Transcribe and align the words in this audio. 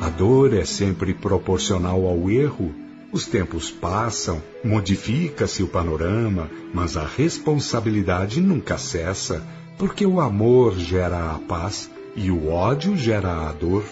A 0.00 0.08
dor 0.10 0.54
é 0.54 0.64
sempre 0.64 1.12
proporcional 1.12 2.06
ao 2.06 2.30
erro. 2.30 2.72
Os 3.10 3.26
tempos 3.26 3.68
passam, 3.68 4.40
modifica-se 4.62 5.62
o 5.62 5.66
panorama, 5.66 6.48
mas 6.72 6.96
a 6.96 7.04
responsabilidade 7.04 8.40
nunca 8.40 8.78
cessa, 8.78 9.42
porque 9.76 10.06
o 10.06 10.20
amor 10.20 10.78
gera 10.78 11.32
a 11.32 11.38
paz 11.38 11.90
e 12.14 12.30
o 12.30 12.48
ódio 12.48 12.96
gera 12.96 13.48
a 13.48 13.52
dor. 13.52 13.84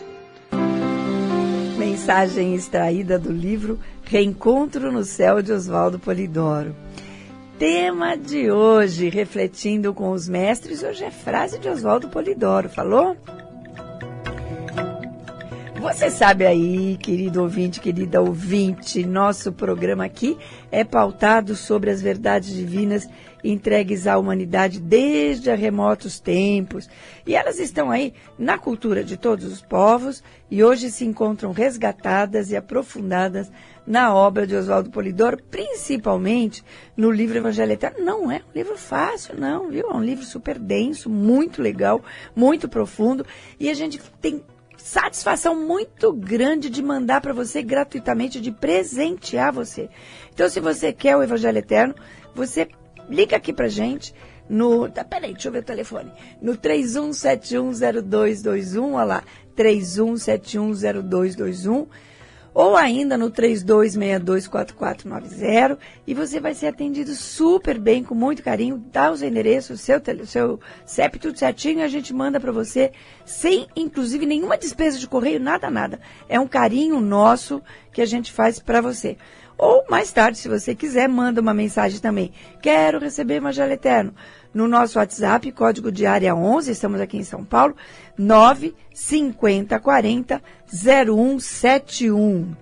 Mensagem 1.77 2.55
extraída 2.55 3.19
do 3.19 3.33
livro 3.33 3.81
Reencontro 4.05 4.93
no 4.93 5.03
Céu 5.03 5.43
de 5.43 5.51
Oswaldo 5.53 5.99
Polidoro. 5.99 6.73
Tema 7.59 8.17
de 8.17 8.51
hoje, 8.51 9.09
refletindo 9.09 9.93
com 9.93 10.11
os 10.13 10.29
mestres, 10.29 10.85
hoje 10.85 11.05
é 11.05 11.11
frase 11.11 11.59
de 11.59 11.69
Oswaldo 11.69 12.09
Polidoro, 12.09 12.69
falou? 12.69 13.17
Você 15.87 16.11
sabe 16.11 16.45
aí, 16.45 16.97
querido 16.97 17.41
ouvinte, 17.41 17.81
querida 17.81 18.21
ouvinte, 18.21 19.07
nosso 19.07 19.53
programa 19.53 20.05
aqui 20.05 20.37
é 20.69 20.83
pautado 20.83 21.55
sobre 21.55 21.91
as 21.91 22.03
verdades 22.03 22.53
divinas 22.53 23.09
entregues 23.45 24.09
à 24.09 24.19
humanidade 24.19 24.81
desde 24.81 25.55
remotos 25.55 26.19
tempos. 26.19 26.91
E 27.25 27.37
elas 27.37 27.61
estão 27.61 27.89
aí 27.89 28.13
na 28.37 28.59
cultura 28.59 29.05
de 29.05 29.17
todos 29.17 29.45
os 29.45 29.63
povos 29.63 30.25
e 30.51 30.63
hoje 30.63 30.91
se 30.91 31.05
encontram 31.05 31.53
resgatadas 31.53 32.51
e 32.51 32.57
aprofundadas 32.57 33.49
na 33.87 34.13
obra 34.13 34.45
de 34.45 34.57
Oswaldo 34.57 34.91
Polidoro, 34.91 35.39
principalmente 35.49 36.65
no 36.97 37.13
livro 37.13 37.39
Evangelho 37.39 37.73
Eterno. 37.73 38.05
Não 38.05 38.29
é 38.29 38.39
um 38.39 38.59
livro 38.59 38.77
fácil, 38.77 39.39
não, 39.39 39.71
viu? 39.71 39.89
É 39.89 39.95
um 39.95 40.03
livro 40.03 40.25
super 40.25 40.59
denso, 40.59 41.09
muito 41.09 41.63
legal, 41.63 42.03
muito 42.35 42.69
profundo. 42.69 43.25
E 43.59 43.71
a 43.71 43.75
gente 43.75 44.03
tem 44.21 44.43
satisfação 44.87 45.55
muito 45.57 46.13
grande 46.13 46.71
de 46.71 46.81
mandar 46.81 47.21
para 47.21 47.33
você 47.33 47.61
gratuitamente, 47.61 48.41
de 48.41 48.53
presentear 48.53 49.53
você. 49.53 49.91
Então, 50.33 50.49
se 50.49 50.61
você 50.61 50.93
quer 50.93 51.17
o 51.17 51.25
Evangelho 51.25 51.59
Eterno, 51.59 51.93
você 52.33 52.69
liga 53.11 53.37
aqui 53.37 53.53
para 53.53 53.67
gente 53.67 54.15
no. 54.49 54.89
Tá, 54.89 55.03
peraí, 55.03 55.33
deixa 55.33 55.49
eu 55.49 55.53
ver 55.53 55.59
o 55.59 55.65
telefone. 55.65 56.13
No 56.41 56.57
31710221, 56.57 58.93
olha 58.93 59.05
lá, 59.05 59.25
31710221 59.57 61.89
ou 62.57 62.75
ainda 62.75 63.17
no 63.19 63.31
32624490 63.31 65.79
e 66.07 66.15
você 66.15 66.41
vai 66.41 66.55
ser 66.55 66.69
atendido 66.69 67.15
super 67.15 67.79
bem, 67.79 68.03
com 68.03 68.15
muito 68.15 68.43
carinho, 68.43 68.83
dá 68.91 69.13
os 69.13 69.21
endereços, 69.21 69.83
seu, 69.83 70.01
seu 70.25 70.59
CEP 70.87 71.19
tudo 71.19 71.39
certinho 71.39 71.85
a 71.85 71.89
gente 71.89 72.15
manda 72.15 72.41
para 72.41 72.51
você 72.51 72.93
sem, 73.27 73.67
inclusive, 73.77 74.25
nenhuma 74.25 74.57
despesa 74.57 74.99
de 74.99 75.07
correio, 75.07 75.39
nada, 75.39 75.69
nada. 75.69 76.01
É 76.31 76.41
um 76.41 76.49
carinho 76.49 76.99
nosso 76.99 77.61
que 77.93 78.01
a 78.01 78.07
gente 78.07 78.33
faz 78.33 78.59
para 78.59 78.81
você. 78.81 79.19
Ou 79.59 79.85
mais 79.89 80.13
tarde, 80.13 80.37
se 80.39 80.49
você 80.49 80.75
quiser, 80.75 81.09
manda 81.09 81.41
uma 81.41 81.55
mensagem 81.55 81.99
também. 81.99 82.31
Quero 82.61 82.99
receber 82.99 83.37
Evangelho 83.37 83.73
Eterno 83.73 84.13
no 84.53 84.69
nosso 84.69 84.99
WhatsApp, 84.99 85.51
código 85.53 85.91
de 85.93 86.05
área 86.07 86.35
11, 86.35 86.71
estamos 86.71 87.01
aqui 87.01 87.17
em 87.19 87.25
São 87.25 87.45
Paulo, 87.45 87.77
95040 88.17 90.43
0171. 90.67 92.55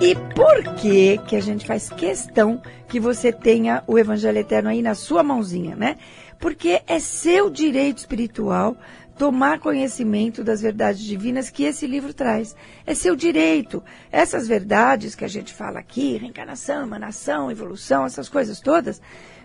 E 0.00 0.14
por 0.34 0.76
que 0.76 1.18
que 1.28 1.36
a 1.36 1.40
gente 1.40 1.66
faz 1.66 1.90
questão 1.90 2.62
que 2.88 2.98
você 2.98 3.30
tenha 3.30 3.84
o 3.86 3.98
Evangelho 3.98 4.38
Eterno 4.38 4.70
aí 4.70 4.80
na 4.80 4.94
sua 4.94 5.22
mãozinha, 5.22 5.76
né? 5.76 5.96
Porque 6.38 6.80
é 6.86 6.98
seu 6.98 7.50
direito 7.50 7.98
espiritual 7.98 8.74
tomar 9.20 9.58
conhecimento 9.58 10.42
das 10.42 10.62
verdades 10.62 11.02
divinas 11.02 11.50
que 11.50 11.64
esse 11.64 11.86
livro 11.86 12.14
traz. 12.14 12.56
É 12.86 12.94
seu 12.94 13.14
direito. 13.14 13.84
Essas 14.10 14.48
verdades 14.48 15.14
que 15.14 15.26
a 15.26 15.28
gente 15.28 15.52
fala 15.52 15.78
aqui, 15.78 16.16
reencarnação, 16.16 16.84
emanação, 16.84 17.50
evolução, 17.50 18.06
essas 18.06 18.30
coisas 18.30 18.60
todas, 18.60 18.98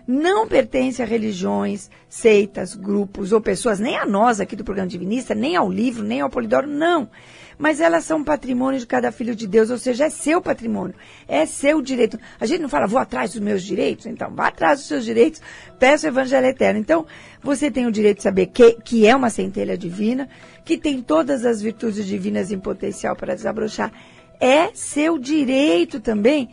não 0.06 0.48
pertencem 0.48 1.04
a 1.04 1.06
religiões, 1.06 1.90
seitas, 2.08 2.74
grupos 2.74 3.32
ou 3.32 3.40
pessoas, 3.42 3.78
nem 3.78 3.98
a 3.98 4.06
nós 4.06 4.40
aqui 4.40 4.56
do 4.56 4.64
programa 4.64 4.88
divinista, 4.88 5.34
nem 5.34 5.56
ao 5.56 5.70
livro, 5.70 6.02
nem 6.02 6.22
ao 6.22 6.30
Polidoro, 6.30 6.66
não 6.66 7.10
mas 7.58 7.80
elas 7.80 8.04
são 8.04 8.22
patrimônio 8.22 8.78
de 8.78 8.86
cada 8.86 9.10
filho 9.10 9.34
de 9.34 9.46
Deus, 9.46 9.70
ou 9.70 9.78
seja, 9.78 10.04
é 10.04 10.10
seu 10.10 10.40
patrimônio, 10.40 10.94
é 11.26 11.46
seu 11.46 11.80
direito. 11.80 12.18
A 12.38 12.46
gente 12.46 12.60
não 12.60 12.68
fala, 12.68 12.86
vou 12.86 12.98
atrás 12.98 13.32
dos 13.32 13.40
meus 13.40 13.62
direitos, 13.62 14.06
então 14.06 14.30
vá 14.34 14.48
atrás 14.48 14.80
dos 14.80 14.88
seus 14.88 15.04
direitos, 15.04 15.40
peça 15.78 16.06
o 16.06 16.10
Evangelho 16.10 16.46
Eterno. 16.46 16.78
Então, 16.78 17.06
você 17.42 17.70
tem 17.70 17.86
o 17.86 17.92
direito 17.92 18.18
de 18.18 18.22
saber 18.24 18.46
que, 18.46 18.72
que 18.84 19.06
é 19.06 19.14
uma 19.16 19.30
centelha 19.30 19.76
divina, 19.76 20.28
que 20.64 20.76
tem 20.76 21.00
todas 21.00 21.46
as 21.46 21.62
virtudes 21.62 22.04
divinas 22.04 22.50
em 22.50 22.58
potencial 22.58 23.16
para 23.16 23.34
desabrochar. 23.34 23.92
É 24.38 24.70
seu 24.74 25.18
direito 25.18 25.98
também 25.98 26.50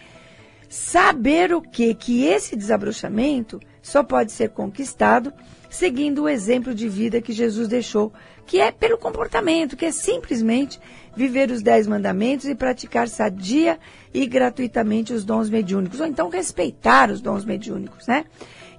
saber 0.70 1.54
o 1.54 1.62
que? 1.62 1.94
Que 1.94 2.26
esse 2.26 2.56
desabrochamento 2.56 3.60
só 3.82 4.02
pode 4.04 4.32
ser 4.32 4.50
conquistado 4.50 5.34
seguindo 5.70 6.24
o 6.24 6.30
exemplo 6.30 6.74
de 6.74 6.88
vida 6.88 7.20
que 7.20 7.34
Jesus 7.34 7.68
deixou 7.68 8.14
que 8.46 8.60
é 8.60 8.72
pelo 8.72 8.98
comportamento, 8.98 9.78
que 9.78 9.86
é 9.86 9.92
simplesmente 9.92 10.80
viver 11.16 11.52
os 11.52 11.62
dez 11.62 11.88
mandamentos 11.88 12.48
e 12.48 12.56
praticar 12.56 13.08
sadia 13.08 13.80
e 14.14 14.26
gratuitamente 14.26 15.14
os 15.14 15.24
dons 15.24 15.50
mediúnicos, 15.50 16.00
ou 16.00 16.08
então 16.08 16.30
respeitar 16.30 17.12
os 17.12 17.22
dons 17.22 17.46
mediúnicos, 17.46 18.08
né? 18.08 18.26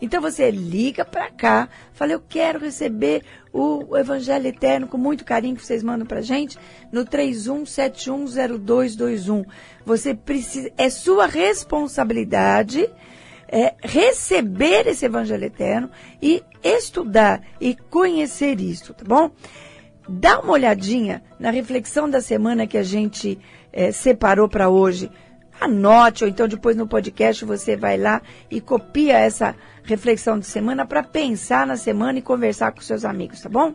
Então 0.01 0.21
você 0.21 0.51
liga 0.51 1.05
para 1.05 1.31
cá, 1.31 1.69
fala, 1.93 2.13
eu 2.13 2.21
quero 2.21 2.59
receber 2.59 3.23
o, 3.53 3.97
Evangelho 3.97 4.49
Eterno 4.49 4.87
com 4.87 4.99
muito 4.99 5.25
carinho 5.25 5.57
que 5.57 5.65
vocês 5.65 5.83
mandam 5.83 6.07
para 6.07 6.21
gente 6.21 6.59
no 6.93 7.07
31710221. 7.07 9.47
Você 9.87 10.15
precisa, 10.15 10.71
é 10.77 10.91
sua 10.91 11.25
responsabilidade 11.27 12.91
é, 13.55 13.73
receber 13.81 14.89
esse 14.89 15.07
Evangelho 15.07 15.45
Eterno 15.45 15.89
e 16.21 16.43
estudar 16.61 17.41
e 17.61 17.77
conhecer 17.77 18.61
isso, 18.61 18.93
tá 18.93 19.05
bom? 19.07 19.31
Dá 20.09 20.41
uma 20.41 20.55
olhadinha 20.55 21.23
na 21.39 21.51
reflexão 21.51 22.11
da 22.11 22.21
semana 22.21 22.67
que 22.67 22.77
a 22.77 22.83
gente 22.83 23.39
é, 23.73 23.93
separou 23.93 24.49
para 24.49 24.69
hoje. 24.69 25.09
Anote, 25.61 26.25
ou 26.25 26.31
então 26.31 26.49
depois 26.49 26.77
no 26.77 26.89
podcast 26.89 27.45
você 27.45 27.77
vai 27.77 27.97
lá 27.97 28.21
e 28.51 28.61
copia 28.61 29.19
essa 29.19 29.55
reflexão 29.85 30.37
de 30.37 30.47
semana 30.47 30.85
para 30.85 31.05
pensar 31.05 31.65
na 31.65 31.77
semana 31.77 32.19
e 32.19 32.23
conversar 32.23 32.73
com 32.73 32.81
seus 32.81 33.05
amigos, 33.05 33.41
tá 33.41 33.49
bom? 33.49 33.73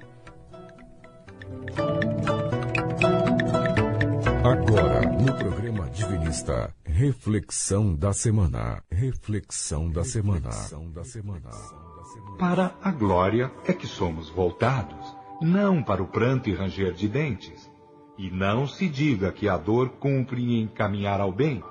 Agora, 4.44 5.02
no 5.02 5.34
programa 5.36 5.90
Divinista, 5.92 6.70
reflexão 7.00 7.96
da 7.96 8.12
semana. 8.12 8.84
Reflexão 8.92 9.90
da 9.90 10.04
semana. 10.04 10.50
Reflexão 10.50 10.92
da 10.92 11.02
semana. 11.06 11.50
Para 12.38 12.76
a 12.84 12.92
glória 12.92 13.50
é 13.66 13.72
que 13.72 13.88
somos 13.88 14.30
voltados, 14.30 15.16
não 15.42 15.82
para 15.82 16.04
o 16.04 16.08
pranto 16.08 16.50
e 16.50 16.54
ranger 16.54 16.92
de 16.92 17.08
dentes. 17.08 17.72
E 18.18 18.30
não 18.30 18.68
se 18.68 18.90
diga 18.90 19.32
que 19.32 19.48
a 19.48 19.56
dor 19.56 19.92
cumpre 19.92 20.60
em 20.60 20.68
caminhar 20.68 21.22
ao 21.22 21.32
bem. 21.32 21.64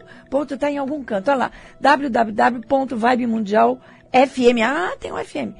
Tá 0.57 0.71
em 0.71 0.77
algum 0.77 1.03
canto, 1.03 1.29
olha 1.29 1.37
lá, 1.37 1.51
www.vibemundialfm. 1.81 4.63
Ah, 4.65 4.95
tem 5.01 5.11
um 5.11 5.17
FM 5.17 5.51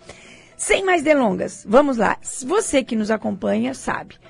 Sem 0.56 0.86
mais 0.86 1.02
delongas, 1.02 1.66
vamos 1.68 1.98
lá. 1.98 2.16
Você 2.46 2.82
que 2.82 2.96
nos 2.96 3.10
acompanha 3.10 3.74
sabe. 3.74 4.21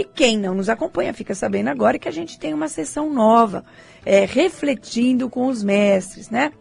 E 0.00 0.04
quem 0.04 0.38
não 0.38 0.54
nos 0.54 0.70
acompanha 0.70 1.12
fica 1.12 1.34
sabendo 1.34 1.68
agora 1.68 1.98
que 1.98 2.08
a 2.08 2.10
gente 2.10 2.38
tem 2.38 2.54
uma 2.54 2.68
sessão 2.68 3.12
nova, 3.12 3.62
é, 4.02 4.24
refletindo 4.24 5.28
com 5.28 5.46
os 5.46 5.62
mestres, 5.62 6.30
né? 6.30 6.52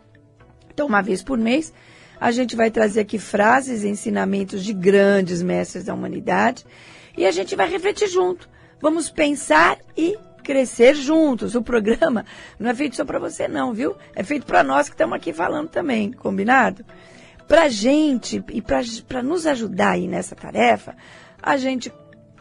Então, 0.69 0.85
uma 0.85 1.01
vez 1.01 1.23
por 1.23 1.37
mês, 1.37 1.73
a 2.19 2.31
gente 2.31 2.53
vai 2.53 2.69
trazer 2.69 2.99
aqui 2.99 3.17
frases 3.17 3.83
e 3.83 3.87
ensinamentos 3.87 4.61
de 4.61 4.73
grandes 4.73 5.41
mestres 5.41 5.85
da 5.85 5.93
humanidade 5.93 6.65
e 7.17 7.25
a 7.25 7.31
gente 7.31 7.55
vai 7.55 7.69
refletir 7.69 8.09
junto. 8.09 8.49
Vamos 8.81 9.09
pensar 9.09 9.77
e 9.95 10.17
crescer 10.43 10.93
juntos. 10.93 11.55
O 11.55 11.61
programa 11.61 12.25
não 12.59 12.69
é 12.69 12.75
feito 12.75 12.97
só 12.97 13.05
para 13.05 13.19
você, 13.19 13.47
não, 13.47 13.73
viu? 13.73 13.95
É 14.13 14.21
feito 14.21 14.45
para 14.45 14.65
nós 14.65 14.89
que 14.89 14.95
estamos 14.95 15.15
aqui 15.15 15.31
falando 15.31 15.69
também, 15.69 16.11
combinado? 16.11 16.83
Para 17.47 17.69
gente 17.69 18.43
e 18.49 18.61
para 18.61 19.23
nos 19.23 19.47
ajudar 19.47 19.91
aí 19.91 20.09
nessa 20.09 20.35
tarefa, 20.35 20.93
a 21.41 21.55
gente 21.55 21.89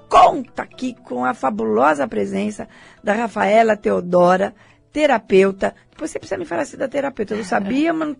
conta 0.08 0.62
aqui 0.62 0.94
com 1.04 1.24
a 1.24 1.34
fabulosa 1.34 2.08
presença 2.08 2.68
da 3.02 3.12
Rafaela 3.12 3.76
Teodora, 3.76 4.54
terapeuta. 4.92 5.74
Depois 5.90 6.10
você 6.10 6.18
precisa 6.18 6.38
me 6.38 6.44
falar 6.44 6.64
se 6.64 6.76
da 6.76 6.88
terapeuta. 6.88 7.34
Eu 7.34 7.38
não 7.38 7.44
sabia, 7.44 7.92
mas 7.92 8.16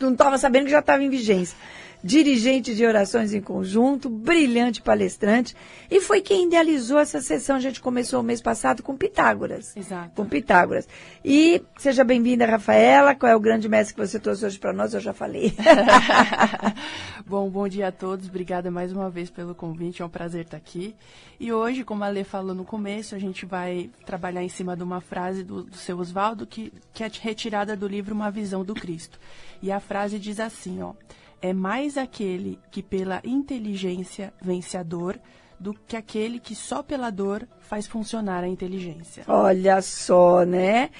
não 0.00 0.12
estava 0.12 0.38
sabendo 0.38 0.64
que 0.66 0.70
já 0.70 0.80
estava 0.80 1.02
em 1.02 1.10
vigência 1.10 1.56
dirigente 2.02 2.74
de 2.74 2.84
orações 2.84 3.32
em 3.32 3.40
conjunto, 3.40 4.08
brilhante 4.08 4.82
palestrante, 4.82 5.54
e 5.90 6.00
foi 6.00 6.20
quem 6.20 6.46
idealizou 6.46 6.98
essa 6.98 7.20
sessão. 7.20 7.56
A 7.56 7.60
gente 7.60 7.80
começou 7.80 8.20
o 8.20 8.22
mês 8.22 8.40
passado 8.40 8.82
com 8.82 8.96
Pitágoras. 8.96 9.76
Exato. 9.76 10.10
Com 10.14 10.26
Pitágoras. 10.26 10.88
E 11.24 11.62
seja 11.76 12.02
bem-vinda, 12.02 12.46
Rafaela. 12.46 13.14
Qual 13.14 13.30
é 13.30 13.36
o 13.36 13.40
grande 13.40 13.68
mestre 13.68 13.94
que 13.94 14.00
você 14.00 14.18
trouxe 14.18 14.44
hoje 14.44 14.58
para 14.58 14.72
nós? 14.72 14.94
Eu 14.94 15.00
já 15.00 15.12
falei. 15.12 15.54
bom, 17.26 17.48
bom 17.48 17.68
dia 17.68 17.88
a 17.88 17.92
todos. 17.92 18.28
Obrigada 18.28 18.70
mais 18.70 18.92
uma 18.92 19.08
vez 19.08 19.30
pelo 19.30 19.54
convite. 19.54 20.02
É 20.02 20.04
um 20.04 20.08
prazer 20.08 20.42
estar 20.44 20.56
aqui. 20.56 20.94
E 21.38 21.52
hoje, 21.52 21.84
como 21.84 22.04
a 22.04 22.08
Lê 22.08 22.24
falou 22.24 22.54
no 22.54 22.64
começo, 22.64 23.14
a 23.14 23.18
gente 23.18 23.46
vai 23.46 23.90
trabalhar 24.04 24.42
em 24.42 24.48
cima 24.48 24.76
de 24.76 24.82
uma 24.82 25.00
frase 25.00 25.44
do, 25.44 25.62
do 25.62 25.76
seu 25.76 25.98
Oswaldo 25.98 26.46
que, 26.46 26.72
que 26.92 27.04
é 27.04 27.10
retirada 27.20 27.76
do 27.76 27.86
livro 27.86 28.14
Uma 28.14 28.30
Visão 28.30 28.64
do 28.64 28.74
Cristo. 28.74 29.18
E 29.60 29.70
a 29.70 29.78
frase 29.78 30.18
diz 30.18 30.40
assim, 30.40 30.82
ó 30.82 30.92
é 31.42 31.52
mais 31.52 31.98
aquele 31.98 32.58
que 32.70 32.82
pela 32.82 33.20
inteligência 33.24 34.32
vence 34.40 34.76
a 34.76 34.82
dor 34.82 35.20
do 35.62 35.72
que 35.86 35.96
aquele 35.96 36.40
que 36.40 36.56
só 36.56 36.82
pela 36.82 37.08
dor 37.08 37.46
faz 37.60 37.86
funcionar 37.86 38.42
a 38.42 38.48
inteligência. 38.48 39.22
Olha 39.28 39.80
só, 39.80 40.44
né? 40.44 40.90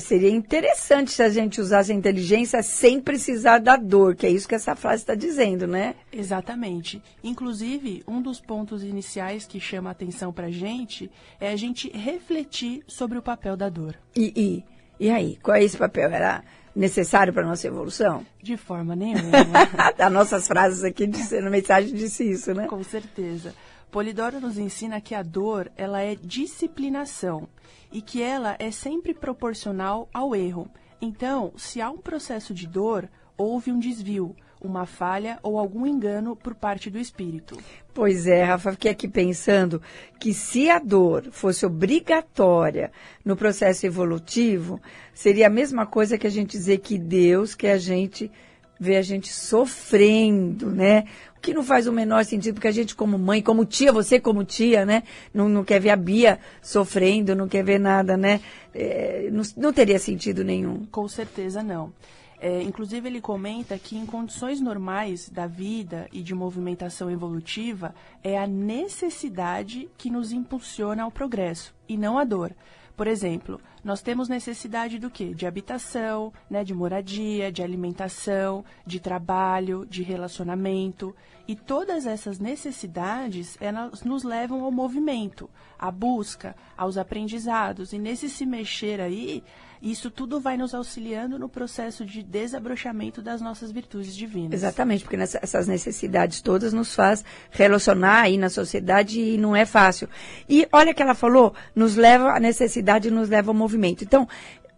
Seria 0.00 0.30
interessante 0.30 1.10
se 1.10 1.22
a 1.22 1.28
gente 1.28 1.60
usasse 1.60 1.90
a 1.90 1.94
inteligência 1.94 2.62
sem 2.62 3.00
precisar 3.00 3.58
da 3.58 3.76
dor, 3.76 4.14
que 4.14 4.24
é 4.24 4.30
isso 4.30 4.46
que 4.46 4.54
essa 4.54 4.76
frase 4.76 5.02
está 5.02 5.16
dizendo, 5.16 5.66
né? 5.66 5.96
Exatamente. 6.12 7.02
Inclusive, 7.22 8.04
um 8.06 8.22
dos 8.22 8.40
pontos 8.40 8.84
iniciais 8.84 9.44
que 9.44 9.58
chama 9.58 9.90
a 9.90 9.92
atenção 9.92 10.32
para 10.32 10.46
a 10.46 10.52
gente 10.52 11.10
é 11.40 11.50
a 11.50 11.56
gente 11.56 11.90
refletir 11.90 12.84
sobre 12.86 13.18
o 13.18 13.22
papel 13.22 13.56
da 13.56 13.68
dor. 13.68 13.96
E, 14.14 14.32
e, 14.36 14.64
e 15.04 15.10
aí, 15.10 15.36
qual 15.42 15.56
é 15.56 15.64
esse 15.64 15.76
papel? 15.76 16.10
Era 16.10 16.44
necessário 16.76 17.32
para 17.32 17.42
a 17.42 17.48
nossa 17.48 17.66
evolução? 17.66 18.24
De 18.42 18.56
forma 18.56 18.94
nenhuma. 18.94 19.32
As 19.98 20.12
nossas 20.12 20.46
frases 20.46 20.84
aqui, 20.84 21.06
na 21.40 21.50
mensagem 21.50 21.94
disse 21.94 22.30
isso, 22.30 22.52
né? 22.52 22.66
Com 22.66 22.84
certeza. 22.84 23.54
Polidoro 23.90 24.38
nos 24.40 24.58
ensina 24.58 25.00
que 25.00 25.14
a 25.14 25.22
dor, 25.22 25.72
ela 25.74 26.02
é 26.02 26.14
disciplinação 26.14 27.48
e 27.90 28.02
que 28.02 28.20
ela 28.22 28.54
é 28.58 28.70
sempre 28.70 29.14
proporcional 29.14 30.08
ao 30.12 30.36
erro. 30.36 30.68
Então, 31.00 31.52
se 31.56 31.80
há 31.80 31.90
um 31.90 31.98
processo 31.98 32.52
de 32.52 32.66
dor, 32.66 33.08
houve 33.38 33.72
um 33.72 33.78
desvio, 33.78 34.36
uma 34.60 34.86
falha 34.86 35.38
ou 35.42 35.58
algum 35.58 35.86
engano 35.86 36.34
por 36.34 36.54
parte 36.54 36.90
do 36.90 36.98
espírito. 36.98 37.56
Pois 37.92 38.26
é, 38.26 38.44
Rafa, 38.44 38.72
fiquei 38.72 38.90
aqui 38.90 39.08
pensando 39.08 39.80
que 40.18 40.34
se 40.34 40.68
a 40.68 40.78
dor 40.78 41.28
fosse 41.30 41.64
obrigatória 41.64 42.90
no 43.24 43.36
processo 43.36 43.86
evolutivo, 43.86 44.80
seria 45.14 45.46
a 45.46 45.50
mesma 45.50 45.86
coisa 45.86 46.18
que 46.18 46.26
a 46.26 46.30
gente 46.30 46.52
dizer 46.52 46.78
que 46.78 46.98
Deus 46.98 47.54
quer 47.54 47.72
a 47.72 47.78
gente 47.78 48.30
ver 48.78 48.96
a 48.96 49.02
gente 49.02 49.32
sofrendo, 49.32 50.70
né? 50.70 51.04
O 51.36 51.40
que 51.40 51.54
não 51.54 51.62
faz 51.62 51.86
o 51.86 51.92
menor 51.92 52.24
sentido, 52.24 52.54
porque 52.54 52.68
a 52.68 52.72
gente 52.72 52.94
como 52.94 53.18
mãe, 53.18 53.40
como 53.40 53.64
tia, 53.64 53.92
você 53.92 54.20
como 54.20 54.44
tia, 54.44 54.84
né? 54.84 55.02
Não, 55.32 55.48
não 55.48 55.64
quer 55.64 55.80
ver 55.80 55.90
a 55.90 55.96
Bia 55.96 56.38
sofrendo, 56.60 57.34
não 57.34 57.48
quer 57.48 57.64
ver 57.64 57.78
nada, 57.78 58.16
né? 58.16 58.40
É, 58.74 59.28
não, 59.32 59.42
não 59.56 59.72
teria 59.72 59.98
sentido 59.98 60.44
nenhum. 60.44 60.84
Com 60.90 61.08
certeza 61.08 61.62
não. 61.62 61.92
É, 62.38 62.62
inclusive, 62.62 63.08
ele 63.08 63.20
comenta 63.20 63.78
que 63.78 63.96
em 63.96 64.04
condições 64.04 64.60
normais 64.60 65.28
da 65.28 65.46
vida 65.46 66.08
e 66.12 66.22
de 66.22 66.34
movimentação 66.34 67.10
evolutiva, 67.10 67.94
é 68.22 68.38
a 68.38 68.46
necessidade 68.46 69.88
que 69.96 70.10
nos 70.10 70.32
impulsiona 70.32 71.02
ao 71.02 71.10
progresso 71.10 71.74
e 71.88 71.96
não 71.96 72.18
a 72.18 72.24
dor. 72.24 72.54
Por 72.96 73.06
exemplo, 73.06 73.60
nós 73.86 74.02
temos 74.02 74.28
necessidade 74.28 74.98
do 74.98 75.08
quê? 75.08 75.32
De 75.32 75.46
habitação, 75.46 76.32
né, 76.50 76.64
de 76.64 76.74
moradia, 76.74 77.52
de 77.52 77.62
alimentação, 77.62 78.64
de 78.84 78.98
trabalho, 78.98 79.86
de 79.88 80.02
relacionamento. 80.02 81.14
E 81.46 81.54
todas 81.54 82.04
essas 82.04 82.40
necessidades 82.40 83.56
elas 83.60 84.02
nos 84.02 84.24
levam 84.24 84.64
ao 84.64 84.72
movimento, 84.72 85.48
à 85.78 85.88
busca, 85.88 86.56
aos 86.76 86.98
aprendizados. 86.98 87.92
E 87.92 87.98
nesse 87.98 88.28
se 88.28 88.44
mexer 88.44 89.00
aí, 89.00 89.44
isso 89.80 90.10
tudo 90.10 90.40
vai 90.40 90.56
nos 90.56 90.74
auxiliando 90.74 91.38
no 91.38 91.48
processo 91.48 92.04
de 92.04 92.22
desabrochamento 92.22 93.20
das 93.22 93.40
nossas 93.40 93.70
virtudes 93.70 94.16
divinas. 94.16 94.54
Exatamente, 94.54 95.04
porque 95.04 95.16
nessa, 95.16 95.38
essas 95.42 95.68
necessidades 95.68 96.40
todas 96.40 96.72
nos 96.72 96.94
faz 96.94 97.24
relacionar 97.50 98.22
aí 98.22 98.36
na 98.38 98.48
sociedade 98.48 99.20
e 99.20 99.36
não 99.36 99.54
é 99.54 99.64
fácil. 99.66 100.08
E 100.48 100.66
olha 100.72 100.94
que 100.94 101.02
ela 101.02 101.14
falou, 101.14 101.54
nos 101.74 101.94
leva 101.94 102.30
a 102.30 102.40
necessidade 102.40 103.10
nos 103.10 103.28
leva 103.28 103.50
ao 103.50 103.54
movimento. 103.54 103.75
Então, 104.04 104.28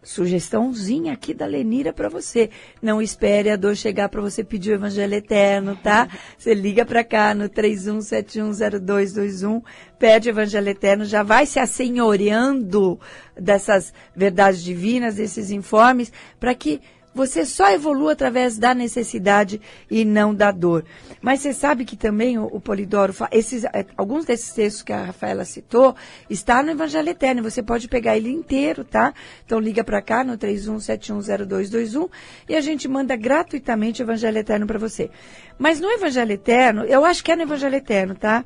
sugestãozinha 0.03 1.13
aqui 1.13 1.35
da 1.35 1.45
Lenira 1.45 1.93
para 1.93 2.09
você. 2.09 2.49
Não 2.81 3.03
espere 3.03 3.51
a 3.51 3.57
dor 3.57 3.77
chegar 3.77 4.09
para 4.09 4.23
você 4.23 4.43
pedir 4.43 4.71
o 4.71 4.75
Evangelho 4.75 5.15
Eterno, 5.15 5.77
tá? 5.77 6.09
Você 6.39 6.55
liga 6.55 6.87
para 6.87 7.05
cá 7.05 7.35
no 7.35 7.49
31710221, 7.49 9.63
pede 9.99 10.29
o 10.29 10.31
Evangelho 10.31 10.69
Eterno, 10.69 11.05
já 11.05 11.23
vai 11.23 11.45
se 11.45 11.59
assenhoreando 11.59 12.99
dessas 13.39 13.93
verdades 14.17 14.63
divinas, 14.63 15.17
desses 15.17 15.51
informes, 15.51 16.11
para 16.41 16.55
que 16.55 16.81
você 17.19 17.45
só 17.45 17.69
evolua 17.73 18.13
através 18.13 18.57
da 18.57 18.73
necessidade 18.73 19.61
e 19.91 20.05
não 20.05 20.33
da 20.33 20.53
dor. 20.53 20.85
Mas 21.21 21.41
você 21.41 21.53
sabe 21.53 21.85
que 21.85 21.97
também 21.97 22.39
o, 22.39 22.45
o 22.45 22.61
Polidoro, 22.61 23.13
esses, 23.33 23.65
é, 23.65 23.85
alguns 23.97 24.25
desses 24.25 24.53
textos 24.53 24.85
que 24.85 24.93
a 24.93 25.07
Rafaela 25.07 25.45
citou, 25.45 25.97
está 26.31 26.63
no 26.63 26.71
Evangelho 26.71 27.09
Eterno. 27.09 27.43
Você 27.43 27.61
pode 27.61 27.89
pegar 27.89 28.17
ele 28.17 28.31
inteiro, 28.31 28.85
tá? 28.85 29.13
Então 29.45 29.59
liga 29.59 29.83
para 29.83 30.01
cá 30.01 30.23
no 30.23 30.39
31710221 30.39 32.09
e 32.49 32.55
a 32.55 32.61
gente 32.61 32.87
manda 32.87 33.17
gratuitamente 33.17 34.01
o 34.01 34.05
Evangelho 34.05 34.39
Eterno 34.39 34.65
para 34.65 34.79
você. 34.79 35.11
Mas 35.59 35.81
no 35.81 35.91
Evangelho 35.91 36.31
Eterno, 36.31 36.85
eu 36.85 37.05
acho 37.05 37.25
que 37.25 37.33
é 37.33 37.37
no 37.37 37.43
Evangelho 37.43 37.75
Eterno, 37.75 38.15
tá? 38.15 38.45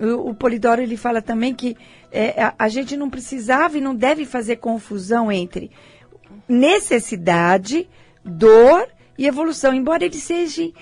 O, 0.00 0.30
o 0.30 0.34
Polidoro 0.34 0.80
ele 0.80 0.96
fala 0.96 1.20
também 1.20 1.52
que 1.52 1.76
é, 2.12 2.40
a, 2.40 2.54
a 2.56 2.68
gente 2.68 2.96
não 2.96 3.10
precisava 3.10 3.76
e 3.76 3.80
não 3.80 3.96
deve 3.96 4.24
fazer 4.24 4.56
confusão 4.56 5.32
entre 5.32 5.72
necessidade 6.48 7.88
dor 8.24 8.88
e 9.16 9.26
evolução, 9.26 9.74
embora 9.74 10.04
eles 10.04 10.22
sejam, 10.22 10.72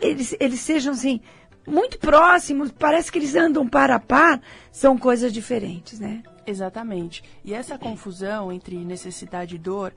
eles, 0.00 0.36
eles 0.38 0.60
sejam 0.60 0.92
assim, 0.92 1.20
muito 1.66 1.98
próximos, 1.98 2.70
parece 2.70 3.10
que 3.10 3.18
eles 3.18 3.34
andam 3.34 3.68
par 3.68 3.90
a 3.90 3.98
par, 3.98 4.40
são 4.72 4.96
coisas 4.96 5.32
diferentes, 5.32 6.00
né? 6.00 6.22
Exatamente. 6.46 7.22
E 7.44 7.52
essa 7.52 7.78
confusão 7.78 8.50
entre 8.50 8.76
necessidade 8.76 9.56
e 9.56 9.58
dor 9.58 9.92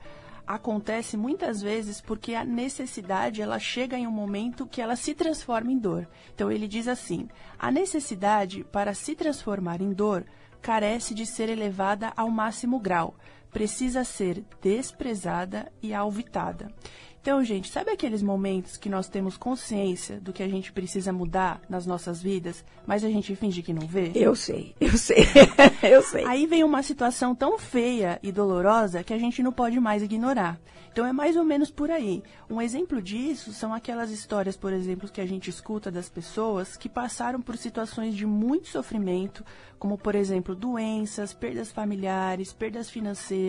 acontece 0.46 1.16
muitas 1.16 1.62
vezes 1.62 2.00
porque 2.00 2.34
a 2.34 2.44
necessidade 2.44 3.40
ela 3.40 3.58
chega 3.58 3.96
em 3.96 4.06
um 4.06 4.10
momento 4.10 4.66
que 4.66 4.82
ela 4.82 4.96
se 4.96 5.14
transforma 5.14 5.72
em 5.72 5.78
dor. 5.78 6.06
Então 6.34 6.52
ele 6.52 6.68
diz 6.68 6.88
assim: 6.88 7.28
a 7.58 7.70
necessidade 7.70 8.64
para 8.64 8.92
se 8.92 9.14
transformar 9.14 9.80
em 9.80 9.92
dor 9.92 10.24
carece 10.60 11.14
de 11.14 11.24
ser 11.24 11.48
elevada 11.48 12.12
ao 12.16 12.30
máximo 12.30 12.78
grau, 12.78 13.14
precisa 13.52 14.02
ser 14.02 14.42
desprezada 14.60 15.70
e 15.82 15.92
alvitada. 15.92 16.72
Então, 17.22 17.44
gente, 17.44 17.70
sabe 17.70 17.92
aqueles 17.92 18.20
momentos 18.20 18.76
que 18.76 18.88
nós 18.88 19.06
temos 19.08 19.36
consciência 19.36 20.20
do 20.20 20.32
que 20.32 20.42
a 20.42 20.48
gente 20.48 20.72
precisa 20.72 21.12
mudar 21.12 21.60
nas 21.68 21.86
nossas 21.86 22.20
vidas, 22.20 22.64
mas 22.84 23.04
a 23.04 23.08
gente 23.08 23.36
finge 23.36 23.62
que 23.62 23.72
não 23.72 23.86
vê? 23.86 24.10
Eu 24.12 24.34
sei, 24.34 24.74
eu 24.80 24.98
sei, 24.98 25.24
eu 25.88 26.02
sei. 26.02 26.24
Aí 26.24 26.48
vem 26.48 26.64
uma 26.64 26.82
situação 26.82 27.32
tão 27.32 27.56
feia 27.60 28.18
e 28.24 28.32
dolorosa 28.32 29.04
que 29.04 29.14
a 29.14 29.18
gente 29.18 29.40
não 29.40 29.52
pode 29.52 29.78
mais 29.78 30.02
ignorar. 30.02 30.58
Então 30.90 31.06
é 31.06 31.12
mais 31.12 31.36
ou 31.36 31.44
menos 31.44 31.70
por 31.70 31.90
aí. 31.90 32.22
Um 32.50 32.60
exemplo 32.60 33.00
disso 33.00 33.52
são 33.52 33.72
aquelas 33.72 34.10
histórias, 34.10 34.56
por 34.56 34.72
exemplo, 34.72 35.08
que 35.08 35.22
a 35.22 35.26
gente 35.26 35.48
escuta 35.48 35.90
das 35.90 36.08
pessoas 36.08 36.76
que 36.76 36.88
passaram 36.88 37.40
por 37.40 37.56
situações 37.56 38.14
de 38.14 38.26
muito 38.26 38.68
sofrimento, 38.68 39.42
como 39.78 39.96
por 39.96 40.14
exemplo 40.14 40.54
doenças, 40.54 41.32
perdas 41.32 41.72
familiares, 41.72 42.52
perdas 42.52 42.90
financeiras, 42.90 43.41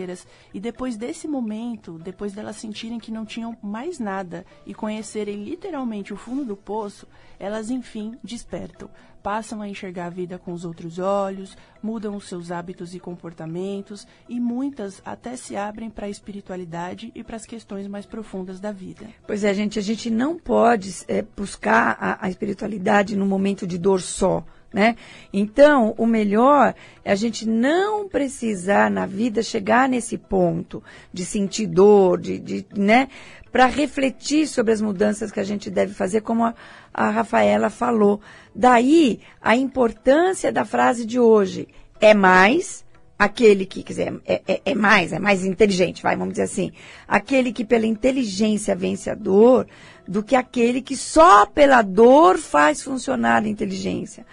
e 0.52 0.60
depois 0.60 0.96
desse 0.96 1.28
momento, 1.28 1.98
depois 1.98 2.32
delas 2.32 2.56
sentirem 2.56 2.98
que 2.98 3.12
não 3.12 3.24
tinham 3.24 3.56
mais 3.62 3.98
nada 3.98 4.44
e 4.66 4.74
conhecerem 4.74 5.44
literalmente 5.44 6.12
o 6.12 6.16
fundo 6.16 6.44
do 6.44 6.56
poço, 6.56 7.06
elas 7.38 7.70
enfim 7.70 8.18
despertam 8.22 8.88
passam 9.24 9.62
a 9.62 9.68
enxergar 9.68 10.04
a 10.04 10.10
vida 10.10 10.38
com 10.38 10.52
os 10.52 10.66
outros 10.66 10.98
olhos, 10.98 11.56
mudam 11.82 12.14
os 12.14 12.28
seus 12.28 12.50
hábitos 12.50 12.94
e 12.94 13.00
comportamentos 13.00 14.06
e 14.28 14.38
muitas 14.38 15.00
até 15.02 15.34
se 15.34 15.56
abrem 15.56 15.88
para 15.88 16.04
a 16.04 16.10
espiritualidade 16.10 17.10
e 17.14 17.24
para 17.24 17.36
as 17.36 17.46
questões 17.46 17.86
mais 17.86 18.04
profundas 18.04 18.60
da 18.60 18.70
vida. 18.70 19.06
Pois 19.26 19.42
é, 19.42 19.54
gente, 19.54 19.78
a 19.78 19.82
gente 19.82 20.10
não 20.10 20.38
pode 20.38 20.94
é, 21.08 21.22
buscar 21.22 21.96
a, 21.98 22.26
a 22.26 22.28
espiritualidade 22.28 23.16
no 23.16 23.24
momento 23.24 23.66
de 23.66 23.78
dor 23.78 24.02
só. 24.02 24.44
Né? 24.74 24.96
Então, 25.32 25.94
o 25.96 26.04
melhor 26.04 26.74
é 27.04 27.12
a 27.12 27.14
gente 27.14 27.48
não 27.48 28.08
precisar 28.08 28.90
na 28.90 29.06
vida 29.06 29.40
chegar 29.40 29.88
nesse 29.88 30.18
ponto 30.18 30.82
de 31.12 31.24
sentir 31.24 31.68
dor, 31.68 32.20
de, 32.20 32.40
de 32.40 32.66
né? 32.74 33.06
Para 33.52 33.66
refletir 33.66 34.48
sobre 34.48 34.72
as 34.72 34.80
mudanças 34.80 35.30
que 35.30 35.38
a 35.38 35.44
gente 35.44 35.70
deve 35.70 35.94
fazer, 35.94 36.22
como 36.22 36.42
a, 36.42 36.54
a 36.92 37.08
Rafaela 37.08 37.70
falou. 37.70 38.20
Daí 38.52 39.20
a 39.40 39.54
importância 39.54 40.50
da 40.50 40.64
frase 40.64 41.06
de 41.06 41.20
hoje. 41.20 41.68
É 42.00 42.12
mais 42.12 42.84
aquele 43.16 43.64
que, 43.64 43.82
quer 43.82 43.92
dizer, 43.92 44.20
é, 44.26 44.42
é, 44.46 44.60
é, 44.64 44.74
mais, 44.74 45.12
é 45.12 45.18
mais 45.18 45.44
inteligente, 45.44 46.02
vai, 46.02 46.16
vamos 46.16 46.34
dizer 46.34 46.42
assim. 46.42 46.72
Aquele 47.06 47.52
que 47.52 47.64
pela 47.64 47.86
inteligência 47.86 48.74
vence 48.74 49.08
a 49.08 49.14
dor, 49.14 49.66
do 50.06 50.22
que 50.22 50.36
aquele 50.36 50.82
que 50.82 50.96
só 50.96 51.46
pela 51.46 51.82
dor 51.82 52.38
faz 52.38 52.82
funcionar 52.82 53.42
a 53.42 53.48
inteligência. 53.48 54.26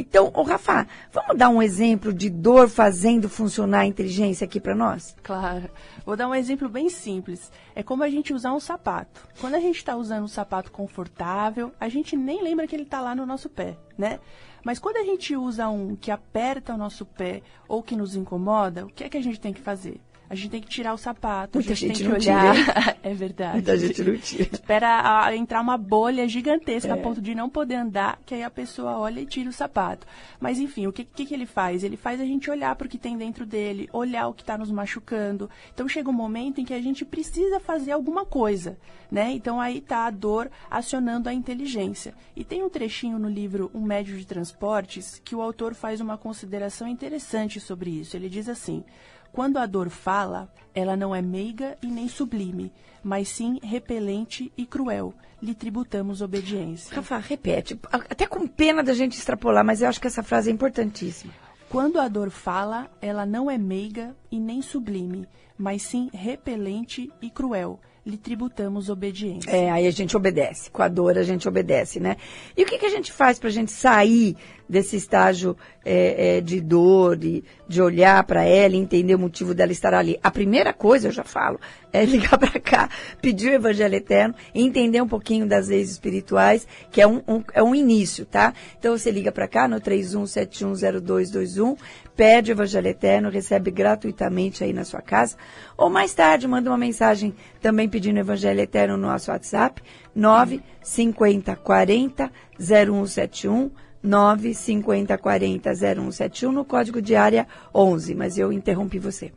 Então, 0.00 0.30
ô 0.32 0.42
Rafa, 0.42 0.86
vamos 1.12 1.36
dar 1.36 1.48
um 1.48 1.60
exemplo 1.60 2.12
de 2.12 2.30
dor 2.30 2.68
fazendo 2.68 3.28
funcionar 3.28 3.80
a 3.80 3.86
inteligência 3.86 4.44
aqui 4.44 4.60
para 4.60 4.72
nós? 4.72 5.16
Claro. 5.24 5.68
Vou 6.06 6.16
dar 6.16 6.28
um 6.28 6.34
exemplo 6.36 6.68
bem 6.68 6.88
simples. 6.88 7.50
É 7.74 7.82
como 7.82 8.04
a 8.04 8.08
gente 8.08 8.32
usar 8.32 8.52
um 8.52 8.60
sapato. 8.60 9.26
Quando 9.40 9.56
a 9.56 9.60
gente 9.60 9.78
está 9.78 9.96
usando 9.96 10.22
um 10.22 10.28
sapato 10.28 10.70
confortável, 10.70 11.72
a 11.80 11.88
gente 11.88 12.16
nem 12.16 12.44
lembra 12.44 12.68
que 12.68 12.76
ele 12.76 12.84
está 12.84 13.00
lá 13.00 13.12
no 13.12 13.26
nosso 13.26 13.48
pé, 13.48 13.76
né? 13.98 14.20
Mas 14.62 14.78
quando 14.78 14.98
a 14.98 15.04
gente 15.04 15.34
usa 15.34 15.68
um 15.68 15.96
que 15.96 16.12
aperta 16.12 16.74
o 16.74 16.78
nosso 16.78 17.04
pé 17.04 17.42
ou 17.66 17.82
que 17.82 17.96
nos 17.96 18.14
incomoda, 18.14 18.86
o 18.86 18.90
que 18.90 19.02
é 19.02 19.08
que 19.08 19.16
a 19.16 19.22
gente 19.22 19.40
tem 19.40 19.52
que 19.52 19.60
fazer? 19.60 20.00
A 20.30 20.34
gente 20.34 20.50
tem 20.50 20.60
que 20.60 20.68
tirar 20.68 20.92
o 20.92 20.98
sapato, 20.98 21.58
Muita 21.58 21.72
a 21.72 21.74
gente, 21.74 21.98
gente 21.98 22.08
tem 22.10 22.20
que 22.20 22.28
olhar. 22.28 22.54
é 23.02 23.14
verdade. 23.14 23.54
Muita 23.54 23.78
gente 23.78 24.04
não 24.04 24.16
tira. 24.18 24.48
Espera 24.52 25.24
a, 25.24 25.34
entrar 25.34 25.60
uma 25.60 25.78
bolha 25.78 26.28
gigantesca 26.28 26.90
é. 26.90 26.92
a 26.92 26.96
ponto 26.96 27.22
de 27.22 27.34
não 27.34 27.48
poder 27.48 27.76
andar, 27.76 28.20
que 28.26 28.34
aí 28.34 28.42
a 28.42 28.50
pessoa 28.50 28.98
olha 28.98 29.20
e 29.20 29.26
tira 29.26 29.48
o 29.48 29.52
sapato. 29.52 30.06
Mas 30.38 30.58
enfim, 30.58 30.86
o 30.86 30.92
que, 30.92 31.04
que, 31.04 31.24
que 31.24 31.32
ele 31.32 31.46
faz? 31.46 31.82
Ele 31.82 31.96
faz 31.96 32.20
a 32.20 32.24
gente 32.24 32.50
olhar 32.50 32.76
para 32.76 32.86
o 32.86 32.90
que 32.90 32.98
tem 32.98 33.16
dentro 33.16 33.46
dele, 33.46 33.88
olhar 33.92 34.28
o 34.28 34.34
que 34.34 34.42
está 34.42 34.58
nos 34.58 34.70
machucando. 34.70 35.48
Então 35.72 35.88
chega 35.88 36.10
um 36.10 36.12
momento 36.12 36.60
em 36.60 36.64
que 36.64 36.74
a 36.74 36.82
gente 36.82 37.04
precisa 37.04 37.58
fazer 37.58 37.92
alguma 37.92 38.26
coisa, 38.26 38.76
né? 39.10 39.32
Então 39.32 39.58
aí 39.58 39.78
está 39.78 40.06
a 40.06 40.10
dor 40.10 40.50
acionando 40.70 41.28
a 41.28 41.32
inteligência. 41.32 42.14
E 42.36 42.44
tem 42.44 42.62
um 42.62 42.68
trechinho 42.68 43.18
no 43.18 43.30
livro 43.30 43.70
Um 43.72 43.82
Médio 43.82 44.16
de 44.18 44.26
Transportes 44.26 45.22
que 45.24 45.34
o 45.34 45.40
autor 45.40 45.74
faz 45.74 46.00
uma 46.02 46.18
consideração 46.18 46.86
interessante 46.86 47.58
sobre 47.60 47.90
isso. 47.90 48.14
Ele 48.14 48.28
diz 48.28 48.48
assim. 48.48 48.84
Quando 49.32 49.58
a 49.58 49.66
dor 49.66 49.90
fala, 49.90 50.52
ela 50.74 50.96
não 50.96 51.14
é 51.14 51.22
meiga 51.22 51.76
e 51.82 51.86
nem 51.86 52.08
sublime, 52.08 52.72
mas 53.02 53.28
sim 53.28 53.58
repelente 53.62 54.52
e 54.56 54.66
cruel. 54.66 55.14
Lhe 55.40 55.54
tributamos 55.54 56.20
obediência. 56.20 56.94
Rafa, 56.94 57.18
repete. 57.18 57.78
Até 57.92 58.26
com 58.26 58.46
pena 58.46 58.82
da 58.82 58.92
gente 58.92 59.16
extrapolar, 59.16 59.64
mas 59.64 59.80
eu 59.80 59.88
acho 59.88 60.00
que 60.00 60.06
essa 60.06 60.22
frase 60.22 60.50
é 60.50 60.52
importantíssima. 60.52 61.32
Quando 61.68 62.00
a 62.00 62.08
dor 62.08 62.30
fala, 62.30 62.90
ela 63.00 63.26
não 63.26 63.50
é 63.50 63.58
meiga 63.58 64.16
e 64.30 64.40
nem 64.40 64.62
sublime, 64.62 65.28
mas 65.58 65.82
sim 65.82 66.08
repelente 66.12 67.10
e 67.20 67.28
cruel 67.28 67.80
lhe 68.08 68.16
tributamos 68.16 68.88
obediência. 68.88 69.50
É, 69.50 69.70
aí 69.70 69.86
a 69.86 69.90
gente 69.90 70.16
obedece. 70.16 70.70
Com 70.70 70.82
a 70.82 70.88
dor 70.88 71.18
a 71.18 71.22
gente 71.22 71.46
obedece, 71.46 72.00
né? 72.00 72.16
E 72.56 72.62
o 72.62 72.66
que, 72.66 72.78
que 72.78 72.86
a 72.86 72.90
gente 72.90 73.12
faz 73.12 73.38
para 73.38 73.50
a 73.50 73.52
gente 73.52 73.70
sair 73.70 74.34
desse 74.66 74.96
estágio 74.96 75.54
é, 75.84 76.36
é, 76.36 76.40
de 76.40 76.58
dor, 76.60 77.16
de, 77.16 77.44
de 77.68 77.82
olhar 77.82 78.24
para 78.24 78.44
ela 78.44 78.74
e 78.74 78.78
entender 78.78 79.14
o 79.14 79.18
motivo 79.18 79.54
dela 79.54 79.72
estar 79.72 79.92
ali? 79.92 80.18
A 80.22 80.30
primeira 80.30 80.72
coisa, 80.72 81.08
eu 81.08 81.12
já 81.12 81.24
falo, 81.24 81.60
é 81.92 82.02
ligar 82.04 82.38
para 82.38 82.58
cá, 82.58 82.88
pedir 83.20 83.50
o 83.50 83.54
Evangelho 83.54 83.96
Eterno, 83.96 84.34
entender 84.54 85.02
um 85.02 85.08
pouquinho 85.08 85.46
das 85.46 85.68
leis 85.68 85.90
espirituais, 85.90 86.66
que 86.90 87.02
é 87.02 87.06
um, 87.06 87.22
um 87.28 87.42
é 87.52 87.62
um 87.62 87.74
início, 87.74 88.24
tá? 88.24 88.54
Então 88.78 88.96
você 88.96 89.10
liga 89.10 89.30
para 89.30 89.46
cá 89.46 89.68
no 89.68 89.80
31710221, 89.80 91.76
pede 92.18 92.50
o 92.50 92.54
Evangelho 92.54 92.88
Eterno, 92.88 93.30
recebe 93.30 93.70
gratuitamente 93.70 94.64
aí 94.64 94.72
na 94.72 94.84
sua 94.84 95.00
casa. 95.00 95.36
Ou 95.76 95.88
mais 95.88 96.12
tarde, 96.12 96.48
manda 96.48 96.68
uma 96.68 96.76
mensagem 96.76 97.32
também 97.60 97.88
pedindo 97.88 98.16
o 98.16 98.20
Evangelho 98.20 98.58
Eterno 98.58 98.96
no 98.96 99.06
nosso 99.06 99.30
WhatsApp, 99.30 99.80
95040 100.16 102.28
0171. 102.58 103.70
95040 104.00 105.74
0171 105.74 106.52
no 106.52 106.64
código 106.64 107.02
de 107.02 107.16
área 107.16 107.48
11, 107.74 108.14
mas 108.14 108.38
eu 108.38 108.52
interrompi 108.52 108.96
você. 108.96 109.32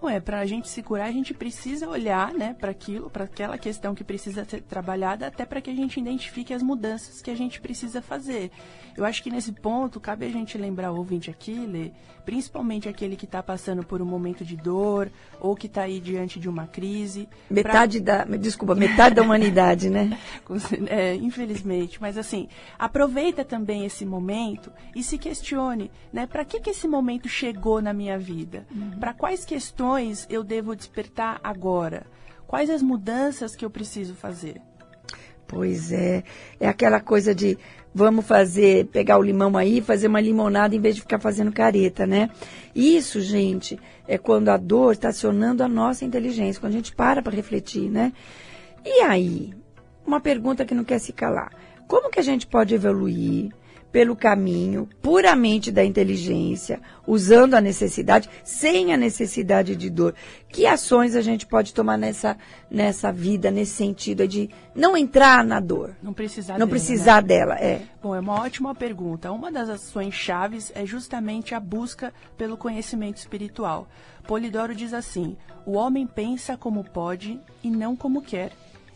Não 0.00 0.08
é, 0.08 0.20
para 0.20 0.40
a 0.40 0.46
gente 0.46 0.68
se 0.68 0.82
curar, 0.82 1.08
a 1.08 1.12
gente 1.12 1.34
precisa 1.34 1.88
olhar, 1.88 2.32
né, 2.32 2.54
para 2.58 2.70
aquilo, 2.70 3.10
para 3.10 3.24
aquela 3.24 3.58
questão 3.58 3.94
que 3.94 4.04
precisa 4.04 4.44
ser 4.44 4.62
trabalhada, 4.62 5.26
até 5.26 5.44
para 5.44 5.60
que 5.60 5.70
a 5.70 5.74
gente 5.74 5.98
identifique 5.98 6.54
as 6.54 6.62
mudanças 6.62 7.20
que 7.20 7.30
a 7.30 7.36
gente 7.36 7.60
precisa 7.60 8.00
fazer. 8.00 8.50
Eu 8.96 9.04
acho 9.04 9.22
que 9.22 9.30
nesse 9.30 9.52
ponto 9.52 10.00
cabe 10.00 10.26
a 10.26 10.30
gente 10.30 10.58
lembrar 10.58 10.92
o 10.92 10.96
ouvinte 10.96 11.30
aqui, 11.30 11.54
Lê, 11.54 11.92
principalmente 12.24 12.88
aquele 12.88 13.16
que 13.16 13.24
está 13.24 13.42
passando 13.42 13.82
por 13.82 14.02
um 14.02 14.04
momento 14.04 14.44
de 14.44 14.56
dor 14.56 15.10
ou 15.40 15.56
que 15.56 15.66
está 15.66 15.82
aí 15.82 15.98
diante 15.98 16.38
de 16.38 16.48
uma 16.48 16.66
crise. 16.66 17.28
Metade 17.48 18.00
pra... 18.00 18.24
da, 18.24 18.36
desculpa, 18.36 18.74
metade 18.74 19.14
da 19.14 19.22
humanidade, 19.22 19.88
né? 19.88 20.18
É, 20.88 21.14
infelizmente, 21.14 22.00
mas 22.00 22.16
assim, 22.16 22.48
aproveita 22.78 23.44
também 23.44 23.84
esse 23.84 24.04
momento 24.04 24.72
e 24.94 25.02
se 25.02 25.18
questione, 25.18 25.90
né? 26.12 26.26
Para 26.26 26.44
que 26.44 26.60
que 26.60 26.70
esse 26.70 26.88
momento 26.88 27.28
chegou 27.28 27.80
na 27.80 27.92
minha 27.92 28.18
vida? 28.18 28.66
Uhum. 28.70 28.98
Para 28.98 29.14
quais 29.14 29.44
questões 29.44 29.87
eu 30.28 30.42
devo 30.42 30.74
despertar 30.74 31.40
agora? 31.42 32.06
Quais 32.46 32.68
as 32.68 32.82
mudanças 32.82 33.54
que 33.54 33.64
eu 33.64 33.70
preciso 33.70 34.14
fazer? 34.14 34.60
Pois 35.46 35.92
é, 35.92 36.24
é 36.60 36.68
aquela 36.68 37.00
coisa 37.00 37.34
de 37.34 37.58
vamos 37.94 38.26
fazer, 38.26 38.86
pegar 38.86 39.18
o 39.18 39.22
limão 39.22 39.56
aí, 39.56 39.80
fazer 39.80 40.08
uma 40.08 40.20
limonada 40.20 40.74
em 40.74 40.80
vez 40.80 40.94
de 40.94 41.00
ficar 41.00 41.18
fazendo 41.18 41.50
careta, 41.50 42.06
né? 42.06 42.30
Isso, 42.74 43.20
gente, 43.20 43.78
é 44.06 44.18
quando 44.18 44.50
a 44.50 44.56
dor 44.56 44.92
está 44.92 45.08
acionando 45.08 45.62
a 45.62 45.68
nossa 45.68 46.04
inteligência, 46.04 46.60
quando 46.60 46.74
a 46.74 46.76
gente 46.76 46.94
para 46.94 47.22
para 47.22 47.34
refletir, 47.34 47.90
né? 47.90 48.12
E 48.84 49.00
aí, 49.00 49.54
uma 50.06 50.20
pergunta 50.20 50.64
que 50.64 50.74
não 50.74 50.84
quer 50.84 50.98
se 50.98 51.12
calar. 51.12 51.52
Como 51.86 52.10
que 52.10 52.20
a 52.20 52.22
gente 52.22 52.46
pode 52.46 52.74
evoluir? 52.74 53.50
Pelo 53.90 54.14
caminho 54.14 54.88
puramente 55.00 55.72
da 55.72 55.84
inteligência, 55.84 56.80
usando 57.06 57.54
a 57.54 57.60
necessidade, 57.60 58.28
sem 58.44 58.92
a 58.92 58.96
necessidade 58.96 59.74
de 59.74 59.88
dor. 59.88 60.14
Que 60.48 60.66
ações 60.66 61.16
a 61.16 61.20
gente 61.20 61.46
pode 61.46 61.72
tomar 61.72 61.96
nessa, 61.96 62.36
nessa 62.70 63.10
vida, 63.10 63.50
nesse 63.50 63.72
sentido 63.72 64.26
de 64.28 64.50
não 64.74 64.96
entrar 64.96 65.44
na 65.44 65.60
dor? 65.60 65.96
Não 66.02 66.12
precisar 66.12 66.54
não 66.54 66.60
dela. 66.60 66.70
precisar 66.70 67.22
né? 67.22 67.28
dela, 67.28 67.54
é. 67.54 67.82
Bom, 68.02 68.14
é 68.14 68.20
uma 68.20 68.40
ótima 68.42 68.74
pergunta. 68.74 69.32
Uma 69.32 69.50
das 69.50 69.68
ações 69.68 70.14
chaves 70.14 70.70
é 70.74 70.84
justamente 70.84 71.54
a 71.54 71.60
busca 71.60 72.12
pelo 72.36 72.56
conhecimento 72.56 73.16
espiritual. 73.16 73.88
Polidoro 74.26 74.74
diz 74.74 74.92
assim: 74.92 75.36
o 75.64 75.72
homem 75.72 76.06
pensa 76.06 76.56
como 76.56 76.84
pode 76.84 77.40
e 77.62 77.70
não 77.70 77.96
como 77.96 78.22
quer. 78.22 78.52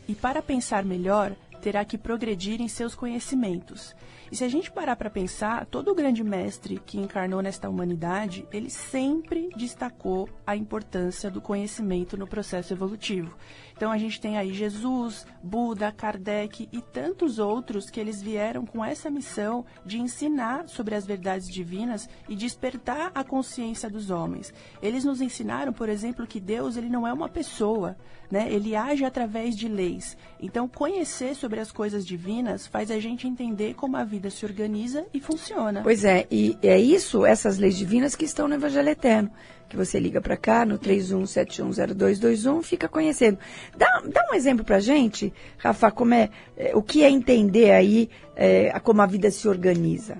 E 0.06 0.14
para 0.14 0.42
pensar 0.42 0.84
melhor, 0.84 1.32
terá 1.62 1.84
que 1.84 1.96
progredir 1.96 2.60
em 2.60 2.68
seus 2.68 2.94
conhecimentos. 2.94 3.94
E 4.32 4.36
se 4.36 4.44
a 4.44 4.48
gente 4.48 4.72
parar 4.72 4.96
para 4.96 5.10
pensar, 5.10 5.66
todo 5.66 5.94
grande 5.94 6.24
mestre 6.24 6.80
que 6.86 6.98
encarnou 6.98 7.42
nesta 7.42 7.68
humanidade, 7.68 8.48
ele 8.50 8.70
sempre 8.70 9.50
destacou 9.54 10.26
a 10.46 10.56
importância 10.56 11.30
do 11.30 11.38
conhecimento 11.38 12.16
no 12.16 12.26
processo 12.26 12.72
evolutivo. 12.72 13.36
Então 13.76 13.92
a 13.92 13.98
gente 13.98 14.18
tem 14.18 14.38
aí 14.38 14.54
Jesus, 14.54 15.26
Buda, 15.42 15.92
Kardec 15.92 16.66
e 16.72 16.80
tantos 16.80 17.38
outros 17.38 17.90
que 17.90 18.00
eles 18.00 18.22
vieram 18.22 18.64
com 18.64 18.82
essa 18.82 19.10
missão 19.10 19.66
de 19.84 19.98
ensinar 20.00 20.66
sobre 20.66 20.94
as 20.94 21.04
verdades 21.04 21.48
divinas 21.48 22.08
e 22.26 22.34
despertar 22.34 23.12
a 23.14 23.22
consciência 23.22 23.90
dos 23.90 24.10
homens. 24.10 24.54
Eles 24.80 25.04
nos 25.04 25.20
ensinaram, 25.20 25.74
por 25.74 25.90
exemplo, 25.90 26.26
que 26.26 26.40
Deus 26.40 26.76
ele 26.78 26.88
não 26.88 27.06
é 27.06 27.12
uma 27.12 27.28
pessoa, 27.28 27.98
né? 28.30 28.50
Ele 28.50 28.74
age 28.74 29.04
através 29.04 29.54
de 29.54 29.68
leis. 29.68 30.16
Então 30.40 30.66
conhecer 30.68 31.34
sobre 31.34 31.60
as 31.60 31.70
coisas 31.70 32.06
divinas 32.06 32.66
faz 32.66 32.90
a 32.90 32.98
gente 32.98 33.28
entender 33.28 33.74
como 33.74 33.96
a 33.96 34.04
vida 34.04 34.21
se 34.30 34.44
organiza 34.44 35.06
e 35.12 35.20
funciona. 35.20 35.82
Pois 35.82 36.04
é, 36.04 36.26
e 36.30 36.56
é 36.62 36.78
isso, 36.78 37.24
essas 37.24 37.58
leis 37.58 37.76
divinas 37.76 38.14
que 38.14 38.24
estão 38.24 38.48
no 38.48 38.54
Evangelho 38.54 38.88
Eterno 38.88 39.30
que 39.72 39.76
você 39.76 39.98
liga 39.98 40.20
para 40.20 40.36
cá 40.36 40.66
no 40.66 40.78
31710221, 40.78 42.62
fica 42.62 42.86
conhecendo. 42.90 43.38
Dá, 43.74 44.02
dá 44.04 44.28
um 44.30 44.34
exemplo 44.34 44.62
para 44.62 44.78
gente, 44.78 45.32
Rafa, 45.56 45.90
como 45.90 46.12
é, 46.12 46.28
é, 46.58 46.76
o 46.76 46.82
que 46.82 47.02
é 47.02 47.08
entender 47.08 47.70
aí 47.70 48.10
é, 48.36 48.78
como 48.80 49.00
a 49.00 49.06
vida 49.06 49.30
se 49.30 49.48
organiza? 49.48 50.18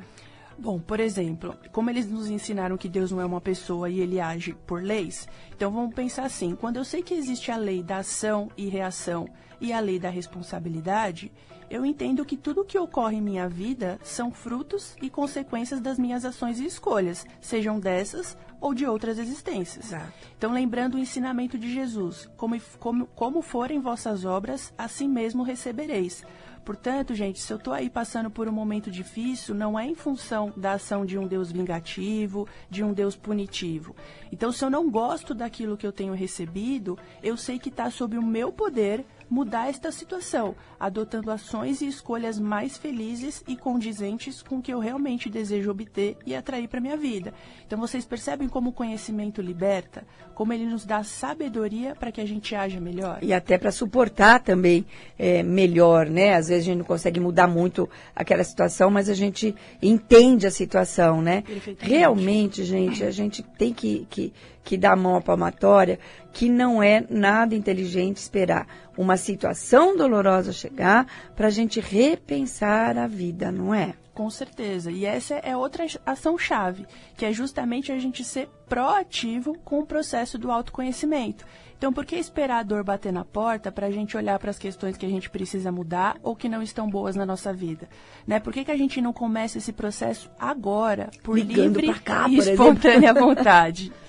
Bom, 0.58 0.78
por 0.78 1.00
exemplo, 1.00 1.54
como 1.70 1.90
eles 1.90 2.08
nos 2.08 2.30
ensinaram 2.30 2.78
que 2.78 2.88
Deus 2.88 3.12
não 3.12 3.20
é 3.20 3.26
uma 3.26 3.42
pessoa 3.42 3.90
e 3.90 4.00
ele 4.00 4.18
age 4.18 4.54
por 4.66 4.82
leis, 4.82 5.28
então 5.54 5.70
vamos 5.70 5.94
pensar 5.94 6.24
assim: 6.24 6.54
quando 6.54 6.76
eu 6.76 6.84
sei 6.84 7.02
que 7.02 7.12
existe 7.12 7.50
a 7.50 7.56
lei 7.56 7.82
da 7.82 7.98
ação 7.98 8.48
e 8.56 8.70
reação 8.70 9.28
e 9.60 9.70
a 9.70 9.80
lei 9.80 9.98
da 9.98 10.08
responsabilidade, 10.08 11.30
eu 11.72 11.86
entendo 11.86 12.22
que 12.22 12.36
tudo 12.36 12.66
que 12.66 12.78
ocorre 12.78 13.16
em 13.16 13.22
minha 13.22 13.48
vida 13.48 13.98
são 14.04 14.30
frutos 14.30 14.94
e 15.00 15.08
consequências 15.08 15.80
das 15.80 15.98
minhas 15.98 16.22
ações 16.22 16.60
e 16.60 16.66
escolhas, 16.66 17.26
sejam 17.40 17.80
dessas 17.80 18.36
ou 18.60 18.74
de 18.74 18.84
outras 18.84 19.18
existências. 19.18 19.86
Exato. 19.86 20.12
Então, 20.36 20.52
lembrando 20.52 20.96
o 20.96 20.98
ensinamento 20.98 21.56
de 21.58 21.72
Jesus: 21.72 22.28
como, 22.36 22.60
como, 22.78 23.06
como 23.06 23.40
forem 23.40 23.80
vossas 23.80 24.26
obras, 24.26 24.70
assim 24.76 25.08
mesmo 25.08 25.42
recebereis. 25.42 26.22
Portanto, 26.62 27.14
gente, 27.14 27.40
se 27.40 27.52
eu 27.52 27.56
estou 27.56 27.72
aí 27.72 27.90
passando 27.90 28.30
por 28.30 28.46
um 28.46 28.52
momento 28.52 28.90
difícil, 28.90 29.54
não 29.54 29.76
é 29.76 29.84
em 29.84 29.94
função 29.94 30.52
da 30.56 30.72
ação 30.72 31.04
de 31.04 31.18
um 31.18 31.26
Deus 31.26 31.50
vingativo, 31.50 32.46
de 32.70 32.84
um 32.84 32.92
Deus 32.92 33.16
punitivo. 33.16 33.96
Então, 34.30 34.52
se 34.52 34.64
eu 34.64 34.70
não 34.70 34.88
gosto 34.88 35.34
daquilo 35.34 35.76
que 35.76 35.86
eu 35.86 35.90
tenho 35.90 36.12
recebido, 36.12 36.96
eu 37.20 37.36
sei 37.36 37.58
que 37.58 37.68
está 37.68 37.90
sob 37.90 38.16
o 38.16 38.22
meu 38.22 38.52
poder 38.52 39.04
mudar 39.32 39.70
esta 39.70 39.90
situação, 39.90 40.54
adotando 40.78 41.30
ações 41.30 41.80
e 41.80 41.86
escolhas 41.86 42.38
mais 42.38 42.76
felizes 42.76 43.42
e 43.48 43.56
condizentes 43.56 44.42
com 44.42 44.58
o 44.58 44.62
que 44.62 44.70
eu 44.70 44.78
realmente 44.78 45.30
desejo 45.30 45.70
obter 45.70 46.18
e 46.26 46.34
atrair 46.34 46.68
para 46.68 46.82
minha 46.82 46.98
vida. 46.98 47.32
Então 47.66 47.80
vocês 47.80 48.04
percebem 48.04 48.46
como 48.46 48.68
o 48.68 48.72
conhecimento 48.74 49.40
liberta, 49.40 50.04
como 50.34 50.52
ele 50.52 50.66
nos 50.66 50.84
dá 50.84 51.02
sabedoria 51.02 51.94
para 51.94 52.12
que 52.12 52.20
a 52.20 52.26
gente 52.26 52.54
haja 52.54 52.78
melhor. 52.78 53.20
E 53.22 53.32
até 53.32 53.56
para 53.56 53.72
suportar 53.72 54.40
também 54.40 54.84
é, 55.18 55.42
melhor, 55.42 56.10
né? 56.10 56.34
Às 56.34 56.48
vezes 56.48 56.64
a 56.64 56.66
gente 56.66 56.78
não 56.78 56.84
consegue 56.84 57.18
mudar 57.18 57.48
muito 57.48 57.88
aquela 58.14 58.44
situação, 58.44 58.90
mas 58.90 59.08
a 59.08 59.14
gente 59.14 59.54
entende 59.80 60.46
a 60.46 60.50
situação, 60.50 61.22
né? 61.22 61.42
Realmente, 61.78 62.64
gente, 62.64 63.02
a 63.02 63.10
gente 63.10 63.42
tem 63.42 63.72
que, 63.72 64.06
que, 64.10 64.30
que 64.64 64.78
a 64.84 64.96
mão 64.96 65.16
à 65.16 65.20
palmatória, 65.20 65.98
que 66.32 66.48
não 66.48 66.82
é 66.82 67.04
nada 67.08 67.54
inteligente 67.54 68.18
esperar 68.18 68.66
uma 68.96 69.16
situação 69.16 69.96
dolorosa 69.96 70.52
chegar 70.52 71.06
para 71.34 71.48
a 71.48 71.50
gente 71.50 71.80
repensar 71.80 72.96
a 72.96 73.06
vida, 73.06 73.50
não 73.50 73.74
é? 73.74 73.94
Com 74.14 74.28
certeza. 74.28 74.90
E 74.90 75.06
essa 75.06 75.34
é 75.36 75.56
outra 75.56 75.86
ação-chave, 76.04 76.86
que 77.16 77.24
é 77.24 77.32
justamente 77.32 77.90
a 77.90 77.98
gente 77.98 78.22
ser 78.22 78.48
proativo 78.68 79.56
com 79.64 79.80
o 79.80 79.86
processo 79.86 80.36
do 80.36 80.50
autoconhecimento. 80.50 81.46
Então, 81.78 81.92
por 81.92 82.04
que 82.04 82.14
esperar 82.14 82.60
a 82.60 82.62
dor 82.62 82.84
bater 82.84 83.12
na 83.12 83.24
porta 83.24 83.72
para 83.72 83.88
a 83.88 83.90
gente 83.90 84.16
olhar 84.16 84.38
para 84.38 84.50
as 84.50 84.58
questões 84.58 84.96
que 84.96 85.04
a 85.04 85.08
gente 85.08 85.28
precisa 85.28 85.72
mudar 85.72 86.16
ou 86.22 86.36
que 86.36 86.48
não 86.48 86.62
estão 86.62 86.88
boas 86.88 87.16
na 87.16 87.26
nossa 87.26 87.52
vida? 87.52 87.88
Né? 88.24 88.38
Por 88.38 88.52
que, 88.52 88.64
que 88.64 88.70
a 88.70 88.76
gente 88.76 89.00
não 89.00 89.12
começa 89.12 89.58
esse 89.58 89.72
processo 89.72 90.30
agora, 90.38 91.10
por 91.24 91.36
Ligando 91.36 91.80
livre 91.80 91.98
cá, 92.00 92.28
e 92.28 92.38
espontânea 92.38 93.12
vontade? 93.12 93.92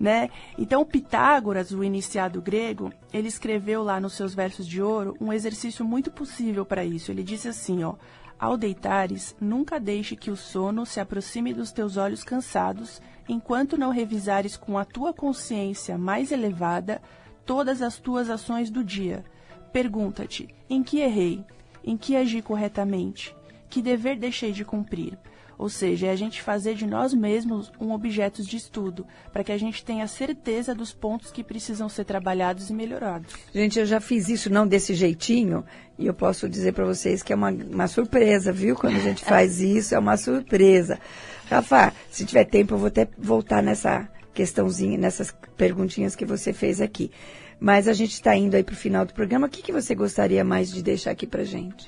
Né? 0.00 0.30
Então, 0.56 0.82
Pitágoras, 0.82 1.72
o 1.72 1.84
iniciado 1.84 2.40
grego, 2.40 2.90
ele 3.12 3.28
escreveu 3.28 3.82
lá 3.82 4.00
nos 4.00 4.14
seus 4.14 4.34
versos 4.34 4.66
de 4.66 4.80
ouro 4.80 5.14
um 5.20 5.30
exercício 5.30 5.84
muito 5.84 6.10
possível 6.10 6.64
para 6.64 6.82
isso. 6.82 7.10
Ele 7.10 7.22
disse 7.22 7.48
assim, 7.48 7.84
ó: 7.84 7.96
Ao 8.38 8.56
deitares, 8.56 9.36
nunca 9.38 9.78
deixe 9.78 10.16
que 10.16 10.30
o 10.30 10.36
sono 10.36 10.86
se 10.86 11.00
aproxime 11.00 11.52
dos 11.52 11.70
teus 11.70 11.98
olhos 11.98 12.24
cansados, 12.24 13.02
enquanto 13.28 13.76
não 13.76 13.90
revisares 13.90 14.56
com 14.56 14.78
a 14.78 14.86
tua 14.86 15.12
consciência 15.12 15.98
mais 15.98 16.32
elevada 16.32 17.02
todas 17.44 17.82
as 17.82 17.98
tuas 17.98 18.30
ações 18.30 18.70
do 18.70 18.82
dia. 18.82 19.22
Pergunta-te: 19.70 20.48
em 20.70 20.82
que 20.82 21.00
errei? 21.00 21.44
Em 21.84 21.96
que 21.96 22.16
agi 22.16 22.40
corretamente? 22.40 23.36
Que 23.68 23.82
dever 23.82 24.16
deixei 24.16 24.50
de 24.50 24.64
cumprir? 24.64 25.18
Ou 25.60 25.68
seja, 25.68 26.06
é 26.06 26.10
a 26.10 26.16
gente 26.16 26.40
fazer 26.40 26.74
de 26.74 26.86
nós 26.86 27.12
mesmos 27.12 27.70
um 27.78 27.92
objeto 27.92 28.42
de 28.42 28.56
estudo, 28.56 29.06
para 29.30 29.44
que 29.44 29.52
a 29.52 29.58
gente 29.58 29.84
tenha 29.84 30.06
certeza 30.06 30.74
dos 30.74 30.90
pontos 30.90 31.30
que 31.30 31.44
precisam 31.44 31.86
ser 31.86 32.06
trabalhados 32.06 32.70
e 32.70 32.72
melhorados. 32.72 33.34
Gente, 33.54 33.78
eu 33.78 33.84
já 33.84 34.00
fiz 34.00 34.30
isso 34.30 34.48
não 34.48 34.66
desse 34.66 34.94
jeitinho, 34.94 35.62
e 35.98 36.06
eu 36.06 36.14
posso 36.14 36.48
dizer 36.48 36.72
para 36.72 36.86
vocês 36.86 37.22
que 37.22 37.30
é 37.30 37.36
uma, 37.36 37.50
uma 37.50 37.88
surpresa, 37.88 38.50
viu? 38.50 38.74
Quando 38.74 38.96
a 38.96 39.00
gente 39.00 39.20
faz 39.26 39.60
isso, 39.60 39.94
é 39.94 39.98
uma 39.98 40.16
surpresa. 40.16 40.98
Rafa, 41.50 41.92
se 42.10 42.24
tiver 42.24 42.46
tempo, 42.46 42.72
eu 42.72 42.78
vou 42.78 42.88
até 42.88 43.06
voltar 43.18 43.62
nessa 43.62 44.08
questãozinha, 44.32 44.96
nessas 44.96 45.30
perguntinhas 45.58 46.16
que 46.16 46.24
você 46.24 46.54
fez 46.54 46.80
aqui. 46.80 47.10
Mas 47.60 47.86
a 47.86 47.92
gente 47.92 48.14
está 48.14 48.34
indo 48.34 48.54
aí 48.54 48.64
para 48.64 48.72
o 48.72 48.76
final 48.76 49.04
do 49.04 49.12
programa. 49.12 49.46
O 49.46 49.50
que, 49.50 49.60
que 49.60 49.72
você 49.72 49.94
gostaria 49.94 50.42
mais 50.42 50.72
de 50.72 50.82
deixar 50.82 51.10
aqui 51.10 51.26
para 51.26 51.44
gente? 51.44 51.86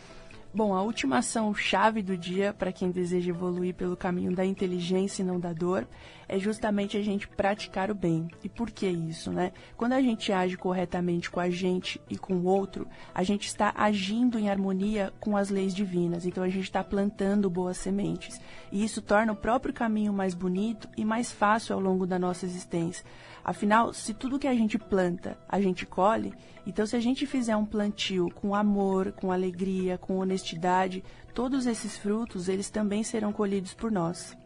Bom, 0.54 0.74
a 0.74 0.82
última 0.82 1.16
ação 1.16 1.54
chave 1.54 2.02
do 2.02 2.14
dia 2.14 2.52
para 2.52 2.70
quem 2.70 2.90
deseja 2.90 3.30
evoluir 3.30 3.74
pelo 3.74 3.96
caminho 3.96 4.36
da 4.36 4.44
inteligência 4.44 5.22
e 5.22 5.24
não 5.24 5.40
da 5.40 5.50
dor 5.50 5.88
é 6.28 6.38
justamente 6.38 6.94
a 6.94 7.02
gente 7.02 7.26
praticar 7.26 7.90
o 7.90 7.94
bem. 7.94 8.28
E 8.44 8.50
por 8.50 8.70
que 8.70 8.86
isso, 8.86 9.32
né? 9.32 9.52
Quando 9.78 9.94
a 9.94 10.02
gente 10.02 10.30
age 10.30 10.58
corretamente 10.58 11.30
com 11.30 11.40
a 11.40 11.48
gente 11.48 11.98
e 12.08 12.18
com 12.18 12.34
o 12.34 12.44
outro, 12.44 12.86
a 13.14 13.22
gente 13.22 13.46
está 13.46 13.72
agindo 13.74 14.38
em 14.38 14.50
harmonia 14.50 15.10
com 15.18 15.38
as 15.38 15.48
leis 15.48 15.74
divinas. 15.74 16.26
Então 16.26 16.44
a 16.44 16.48
gente 16.50 16.64
está 16.64 16.84
plantando 16.84 17.48
boas 17.48 17.78
sementes. 17.78 18.38
E 18.70 18.84
isso 18.84 19.00
torna 19.00 19.32
o 19.32 19.36
próprio 19.36 19.72
caminho 19.72 20.12
mais 20.12 20.34
bonito 20.34 20.86
e 20.98 21.04
mais 21.04 21.32
fácil 21.32 21.74
ao 21.74 21.80
longo 21.80 22.06
da 22.06 22.18
nossa 22.18 22.44
existência. 22.44 23.06
Afinal, 23.44 23.92
se 23.92 24.14
tudo 24.14 24.38
que 24.38 24.46
a 24.46 24.54
gente 24.54 24.78
planta, 24.78 25.36
a 25.48 25.60
gente 25.60 25.84
colhe, 25.84 26.32
então 26.66 26.86
se 26.86 26.94
a 26.94 27.00
gente 27.00 27.26
fizer 27.26 27.56
um 27.56 27.66
plantio 27.66 28.30
com 28.30 28.54
amor, 28.54 29.12
com 29.12 29.32
alegria, 29.32 29.98
com 29.98 30.18
honestidade, 30.18 31.02
todos 31.34 31.66
esses 31.66 31.98
frutos, 31.98 32.48
eles 32.48 32.70
também 32.70 33.02
serão 33.02 33.32
colhidos 33.32 33.74
por 33.74 33.90
nós. 33.90 34.36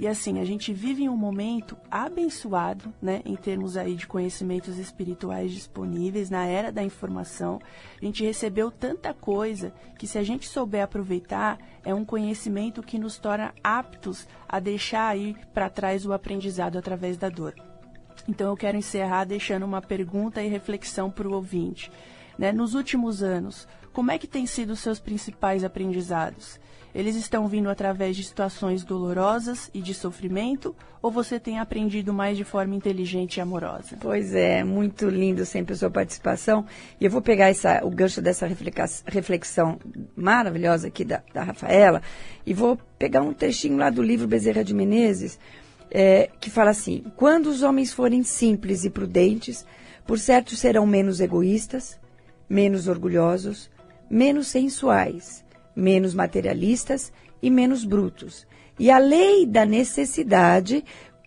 E 0.00 0.06
assim, 0.06 0.38
a 0.38 0.44
gente 0.44 0.72
vive 0.72 1.02
em 1.02 1.08
um 1.08 1.16
momento 1.16 1.76
abençoado, 1.90 2.94
né, 3.02 3.20
em 3.24 3.34
termos 3.34 3.76
aí 3.76 3.96
de 3.96 4.06
conhecimentos 4.06 4.78
espirituais 4.78 5.50
disponíveis 5.50 6.30
na 6.30 6.46
era 6.46 6.70
da 6.70 6.84
informação. 6.84 7.58
A 8.00 8.04
gente 8.04 8.24
recebeu 8.24 8.70
tanta 8.70 9.12
coisa 9.12 9.72
que 9.98 10.06
se 10.06 10.16
a 10.16 10.22
gente 10.22 10.48
souber 10.48 10.84
aproveitar, 10.84 11.58
é 11.84 11.92
um 11.92 12.04
conhecimento 12.04 12.80
que 12.80 12.96
nos 12.96 13.18
torna 13.18 13.52
aptos 13.62 14.28
a 14.48 14.60
deixar 14.60 15.08
aí 15.08 15.34
para 15.52 15.68
trás 15.68 16.06
o 16.06 16.12
aprendizado 16.12 16.78
através 16.78 17.16
da 17.16 17.28
dor. 17.28 17.67
Então 18.26 18.48
eu 18.48 18.56
quero 18.56 18.76
encerrar 18.76 19.24
deixando 19.24 19.64
uma 19.64 19.82
pergunta 19.82 20.42
e 20.42 20.48
reflexão 20.48 21.10
para 21.10 21.28
o 21.28 21.34
ouvinte. 21.34 21.90
Né? 22.38 22.52
Nos 22.52 22.74
últimos 22.74 23.22
anos, 23.22 23.68
como 23.92 24.10
é 24.10 24.18
que 24.18 24.26
têm 24.26 24.46
sido 24.46 24.70
os 24.70 24.80
seus 24.80 24.98
principais 24.98 25.64
aprendizados? 25.64 26.58
Eles 26.94 27.16
estão 27.16 27.46
vindo 27.46 27.68
através 27.68 28.16
de 28.16 28.24
situações 28.24 28.82
dolorosas 28.82 29.70
e 29.74 29.80
de 29.80 29.92
sofrimento, 29.92 30.74
ou 31.02 31.10
você 31.10 31.38
tem 31.38 31.58
aprendido 31.58 32.14
mais 32.14 32.36
de 32.36 32.44
forma 32.44 32.74
inteligente 32.74 33.36
e 33.36 33.40
amorosa? 33.40 33.96
Pois 34.00 34.34
é, 34.34 34.64
muito 34.64 35.08
lindo 35.08 35.44
sempre 35.44 35.74
a 35.74 35.76
sua 35.76 35.90
participação. 35.90 36.64
E 37.00 37.04
eu 37.04 37.10
vou 37.10 37.20
pegar 37.20 37.50
essa, 37.50 37.84
o 37.84 37.90
gancho 37.90 38.22
dessa 38.22 38.48
reflexão 39.06 39.78
maravilhosa 40.16 40.88
aqui 40.88 41.04
da, 41.04 41.22
da 41.32 41.42
Rafaela 41.42 42.02
e 42.46 42.54
vou 42.54 42.78
pegar 42.98 43.22
um 43.22 43.34
trechinho 43.34 43.76
lá 43.76 43.90
do 43.90 44.02
livro 44.02 44.26
Bezerra 44.26 44.64
de 44.64 44.74
Menezes, 44.74 45.38
é, 45.90 46.30
que 46.40 46.50
fala 46.50 46.70
assim: 46.70 47.04
quando 47.16 47.46
os 47.46 47.62
homens 47.62 47.92
forem 47.92 48.22
simples 48.22 48.84
e 48.84 48.90
prudentes, 48.90 49.66
por 50.06 50.18
certo 50.18 50.56
serão 50.56 50.86
menos 50.86 51.20
egoístas, 51.20 51.98
menos 52.48 52.88
orgulhosos, 52.88 53.70
menos 54.10 54.48
sensuais, 54.48 55.44
menos 55.74 56.14
materialistas 56.14 57.12
e 57.42 57.50
menos 57.50 57.84
brutos. 57.84 58.46
E 58.78 58.90
a 58.90 58.98
lei 58.98 59.44
da 59.44 59.64
necessidade 59.64 60.84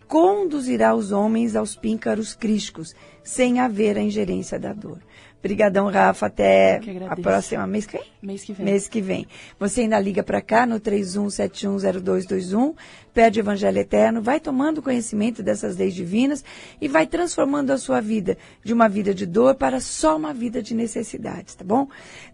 conduzirá 0.08 0.94
os 0.94 1.12
homens 1.12 1.56
aos 1.56 1.76
píncaros 1.76 2.34
crísticos, 2.34 2.94
sem 3.22 3.60
haver 3.60 3.96
a 3.96 4.02
ingerência 4.02 4.58
da 4.58 4.72
dor. 4.72 4.98
Obrigadão, 5.42 5.90
Rafa. 5.90 6.26
Até 6.26 6.80
a 7.08 7.16
próxima 7.16 7.66
mês 7.66 7.84
que 7.84 7.98
vem? 7.98 8.06
Mês 8.22 8.44
que 8.44 8.52
vem. 8.52 8.64
Mês 8.64 8.86
que 8.88 9.00
vem. 9.00 9.26
Você 9.58 9.80
ainda 9.80 9.98
liga 9.98 10.22
para 10.22 10.40
cá 10.40 10.64
no 10.64 10.78
31710221, 10.78 12.76
pede 13.12 13.40
o 13.40 13.42
Evangelho 13.42 13.78
Eterno, 13.78 14.22
vai 14.22 14.38
tomando 14.38 14.80
conhecimento 14.80 15.42
dessas 15.42 15.76
leis 15.76 15.94
divinas 15.94 16.44
e 16.80 16.86
vai 16.86 17.08
transformando 17.08 17.72
a 17.72 17.78
sua 17.78 18.00
vida 18.00 18.38
de 18.62 18.72
uma 18.72 18.88
vida 18.88 19.12
de 19.12 19.26
dor 19.26 19.56
para 19.56 19.80
só 19.80 20.16
uma 20.16 20.32
vida 20.32 20.62
de 20.62 20.76
necessidades, 20.76 21.56
tá 21.56 21.64
bom? 21.64 21.88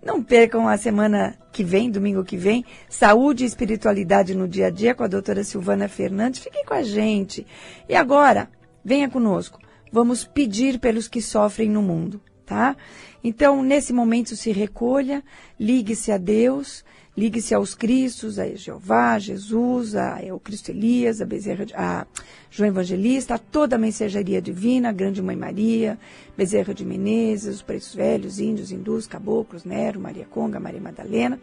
Não 0.05 0.23
percam 0.23 0.69
a 0.69 0.77
semana 0.77 1.35
que 1.51 1.65
vem, 1.65 1.91
domingo 1.91 2.23
que 2.23 2.37
vem, 2.37 2.63
saúde 2.91 3.43
e 3.43 3.47
espiritualidade 3.47 4.35
no 4.35 4.47
dia 4.47 4.67
a 4.67 4.71
dia 4.71 4.95
com 4.95 5.03
a 5.03 5.09
doutora 5.09 5.43
Silvana 5.45 5.89
Fernandes. 5.89 6.43
Fiquem 6.43 6.63
com 6.63 6.75
a 6.75 6.83
gente. 6.83 7.47
E 7.89 7.95
agora, 7.95 8.51
venha 8.85 9.09
conosco. 9.09 9.59
Vamos 9.91 10.25
pedir 10.25 10.79
pelos 10.79 11.09
que 11.09 11.23
sofrem 11.23 11.71
no 11.71 11.81
mundo 11.81 12.21
tá? 12.49 12.75
Então, 13.23 13.63
nesse 13.63 13.93
momento, 13.93 14.35
se 14.35 14.51
recolha, 14.51 15.23
ligue-se 15.61 16.11
a 16.11 16.17
Deus, 16.17 16.83
ligue-se 17.15 17.55
aos 17.55 17.75
Cristos, 17.75 18.39
a 18.39 18.47
Jeová, 18.55 19.13
a 19.13 19.19
Jesus, 19.19 19.95
a, 19.95 20.19
o 20.33 20.41
Cristo 20.41 20.71
Elias, 20.71 21.21
a, 21.21 21.27
Bezerra, 21.27 21.67
a 21.75 22.07
João 22.51 22.69
Evangelista, 22.69 23.35
a 23.35 23.39
toda 23.39 23.77
a 23.77 23.79
mensageria 23.79 24.41
divina, 24.41 24.89
a 24.89 24.93
Grande 24.93 25.21
Mãe 25.21 25.37
Maria, 25.37 25.99
Bezerra 26.37 26.73
de 26.73 26.87
Menezes, 26.87 27.57
os 27.57 27.63
pretos 27.63 27.95
velhos, 27.95 28.41
índios, 28.41 28.73
hindus, 28.73 29.07
caboclos, 29.07 29.65
Nero, 29.65 30.01
Maria 30.01 30.25
Conga, 30.25 30.59
Maria 30.59 30.81
Madalena. 30.81 31.39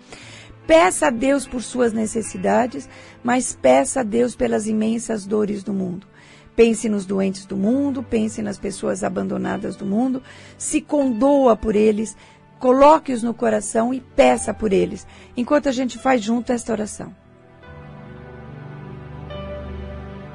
Peça 0.66 1.08
a 1.08 1.12
Deus 1.12 1.46
por 1.46 1.62
suas 1.62 1.94
necessidades, 1.94 2.90
mas 3.24 3.56
peça 3.56 4.00
a 4.00 4.04
Deus 4.04 4.36
pelas 4.36 4.66
imensas 4.66 5.28
dores 5.28 5.62
do 5.62 5.72
mundo. 5.74 6.08
Pense 6.56 6.88
nos 6.88 7.06
doentes 7.06 7.46
do 7.46 7.58
mundo, 7.58 8.02
pense 8.02 8.42
nas 8.42 8.58
pessoas 8.58 9.04
abandonadas 9.04 9.76
do 9.76 9.86
mundo, 9.86 10.24
se 10.58 10.80
condoa 10.80 11.56
por 11.56 11.76
eles, 11.76 12.16
coloque-os 12.60 13.22
no 13.22 13.34
coração 13.34 13.94
e 13.94 14.00
peça 14.00 14.54
por 14.54 14.72
eles, 14.72 15.06
enquanto 15.36 15.68
a 15.68 15.72
gente 15.72 15.98
faz 15.98 16.24
junto 16.24 16.54
esta 16.54 16.72
oração. 16.72 17.14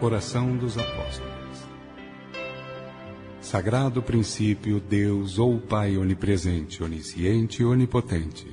Oração 0.01 0.57
dos 0.57 0.77
Apóstolos. 0.79 1.31
Sagrado 3.41 4.03
princípio, 4.03 4.79
Deus 4.79 5.39
ou 5.39 5.59
Pai 5.59 5.97
onipresente, 5.97 6.83
onisciente 6.83 7.63
e 7.63 7.65
onipotente, 7.65 8.47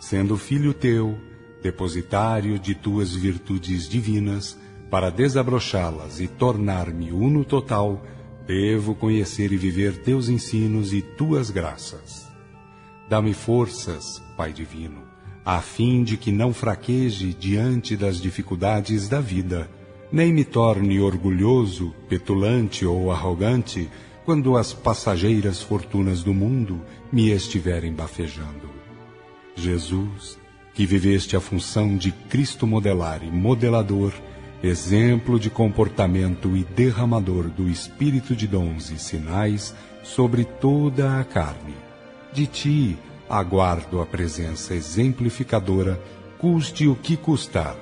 sendo 0.00 0.36
filho 0.36 0.72
teu, 0.72 1.18
depositário 1.62 2.58
de 2.58 2.74
tuas 2.74 3.14
virtudes 3.14 3.88
divinas, 3.88 4.58
para 4.92 5.08
desabrochá-las 5.08 6.20
e 6.20 6.28
tornar-me 6.28 7.12
uno 7.12 7.46
total, 7.46 8.04
devo 8.46 8.94
conhecer 8.94 9.50
e 9.50 9.56
viver 9.56 9.96
teus 10.02 10.28
ensinos 10.28 10.92
e 10.92 11.00
tuas 11.00 11.48
graças. 11.48 12.30
Dá-me 13.08 13.32
forças, 13.32 14.22
Pai 14.36 14.52
Divino, 14.52 15.02
a 15.46 15.62
fim 15.62 16.04
de 16.04 16.18
que 16.18 16.30
não 16.30 16.52
fraqueje 16.52 17.32
diante 17.32 17.96
das 17.96 18.20
dificuldades 18.20 19.08
da 19.08 19.18
vida, 19.18 19.70
nem 20.12 20.30
me 20.30 20.44
torne 20.44 21.00
orgulhoso, 21.00 21.94
petulante 22.06 22.84
ou 22.84 23.10
arrogante 23.10 23.88
quando 24.26 24.58
as 24.58 24.74
passageiras 24.74 25.62
fortunas 25.62 26.22
do 26.22 26.34
mundo 26.34 26.82
me 27.10 27.30
estiverem 27.30 27.94
bafejando. 27.94 28.68
Jesus, 29.56 30.38
que 30.74 30.84
viveste 30.84 31.34
a 31.34 31.40
função 31.40 31.96
de 31.96 32.12
Cristo 32.12 32.66
modelar 32.66 33.24
e 33.24 33.30
modelador, 33.30 34.12
exemplo 34.62 35.40
de 35.40 35.50
comportamento 35.50 36.56
e 36.56 36.62
derramador 36.62 37.48
do 37.48 37.68
espírito 37.68 38.36
de 38.36 38.46
dons 38.46 38.90
e 38.90 38.98
sinais 38.98 39.74
sobre 40.04 40.44
toda 40.44 41.18
a 41.18 41.24
carne. 41.24 41.74
De 42.32 42.46
ti 42.46 42.96
aguardo 43.28 44.00
a 44.00 44.06
presença 44.06 44.74
exemplificadora, 44.74 46.00
custe 46.38 46.86
o 46.86 46.94
que 46.94 47.16
custar, 47.16 47.76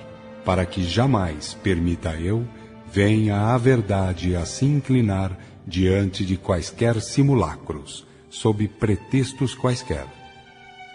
para 0.45 0.65
que 0.65 0.83
jamais 0.83 1.55
permita 1.55 2.15
eu 2.15 2.47
venha 2.91 3.55
a 3.55 3.59
verdade 3.59 4.35
a 4.35 4.45
se 4.47 4.65
inclinar 4.65 5.37
diante 5.67 6.25
de 6.25 6.37
quaisquer 6.37 7.01
simulacros, 7.01 8.07
sob 8.29 8.67
pretextos 8.67 9.55
quaisquer. 9.55 10.07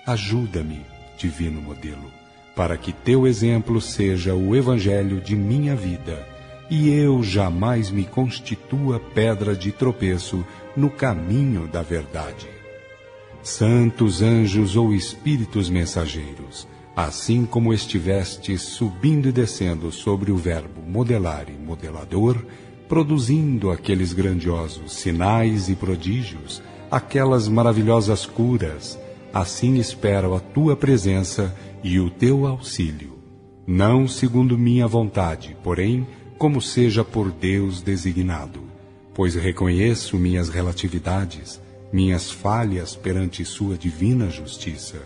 Ajuda-me, 0.05 0.81
divino 1.17 1.61
modelo 1.61 2.24
para 2.55 2.77
que 2.77 2.93
teu 2.93 3.27
exemplo 3.27 3.81
seja 3.81 4.33
o 4.33 4.55
evangelho 4.55 5.19
de 5.19 5.35
minha 5.35 5.75
vida, 5.75 6.25
e 6.69 6.89
eu 6.89 7.21
jamais 7.21 7.91
me 7.91 8.05
constitua 8.05 8.99
pedra 8.99 9.55
de 9.55 9.71
tropeço 9.71 10.43
no 10.75 10.89
caminho 10.89 11.67
da 11.67 11.81
verdade. 11.81 12.47
Santos 13.43 14.21
anjos 14.21 14.75
ou 14.75 14.93
espíritos 14.93 15.69
mensageiros, 15.69 16.67
assim 16.95 17.45
como 17.45 17.73
estiveste 17.73 18.57
subindo 18.57 19.27
e 19.27 19.31
descendo 19.31 19.91
sobre 19.91 20.31
o 20.31 20.37
verbo 20.37 20.81
modelar 20.81 21.45
e 21.49 21.53
modelador, 21.53 22.43
produzindo 22.87 23.69
aqueles 23.69 24.13
grandiosos 24.13 24.93
sinais 24.93 25.69
e 25.69 25.75
prodígios, 25.75 26.63
aquelas 26.89 27.47
maravilhosas 27.47 28.25
curas, 28.25 28.97
assim 29.33 29.75
espero 29.75 30.33
a 30.33 30.39
tua 30.39 30.75
presença 30.75 31.53
e 31.85 31.99
o 31.99 32.09
teu 32.09 32.47
auxílio, 32.47 33.13
não 33.67 34.07
segundo 34.07 34.57
minha 34.57 34.87
vontade, 34.87 35.55
porém, 35.63 36.07
como 36.35 36.59
seja 36.59 37.03
por 37.03 37.31
Deus 37.31 37.79
designado, 37.79 38.59
pois 39.13 39.35
reconheço 39.35 40.17
minhas 40.17 40.49
relatividades, 40.49 41.61
minhas 41.93 42.31
falhas 42.31 42.95
perante 42.95 43.45
Sua 43.45 43.77
divina 43.77 44.31
justiça. 44.31 44.97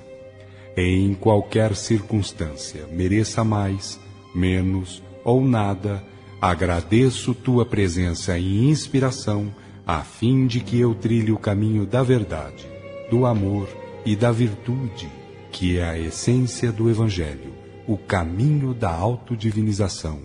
Em 0.78 1.14
qualquer 1.16 1.76
circunstância, 1.76 2.88
mereça 2.90 3.44
mais, 3.44 4.00
menos 4.34 5.04
ou 5.26 5.44
nada, 5.44 6.02
agradeço 6.42 7.34
Tua 7.34 7.66
presença 7.66 8.38
e 8.38 8.70
inspiração, 8.70 9.54
a 9.86 10.00
fim 10.00 10.48
de 10.48 10.62
que 10.62 10.80
eu 10.80 10.96
trilhe 10.96 11.34
o 11.34 11.38
caminho 11.38 11.86
da 11.86 12.02
verdade, 12.02 12.66
do 13.12 13.26
amor 13.26 13.68
e 14.06 14.16
da 14.16 14.32
virtude 14.32 15.19
que 15.60 15.78
é 15.78 15.84
a 15.84 16.00
essência 16.00 16.72
do 16.72 16.90
Evangelho, 16.90 17.54
o 17.86 17.98
caminho 17.98 18.74
da 18.74 18.90
autodivinização, 18.90 20.22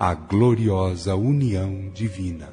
a 0.00 0.14
gloriosa 0.14 1.14
união 1.14 1.90
divina. 1.92 2.48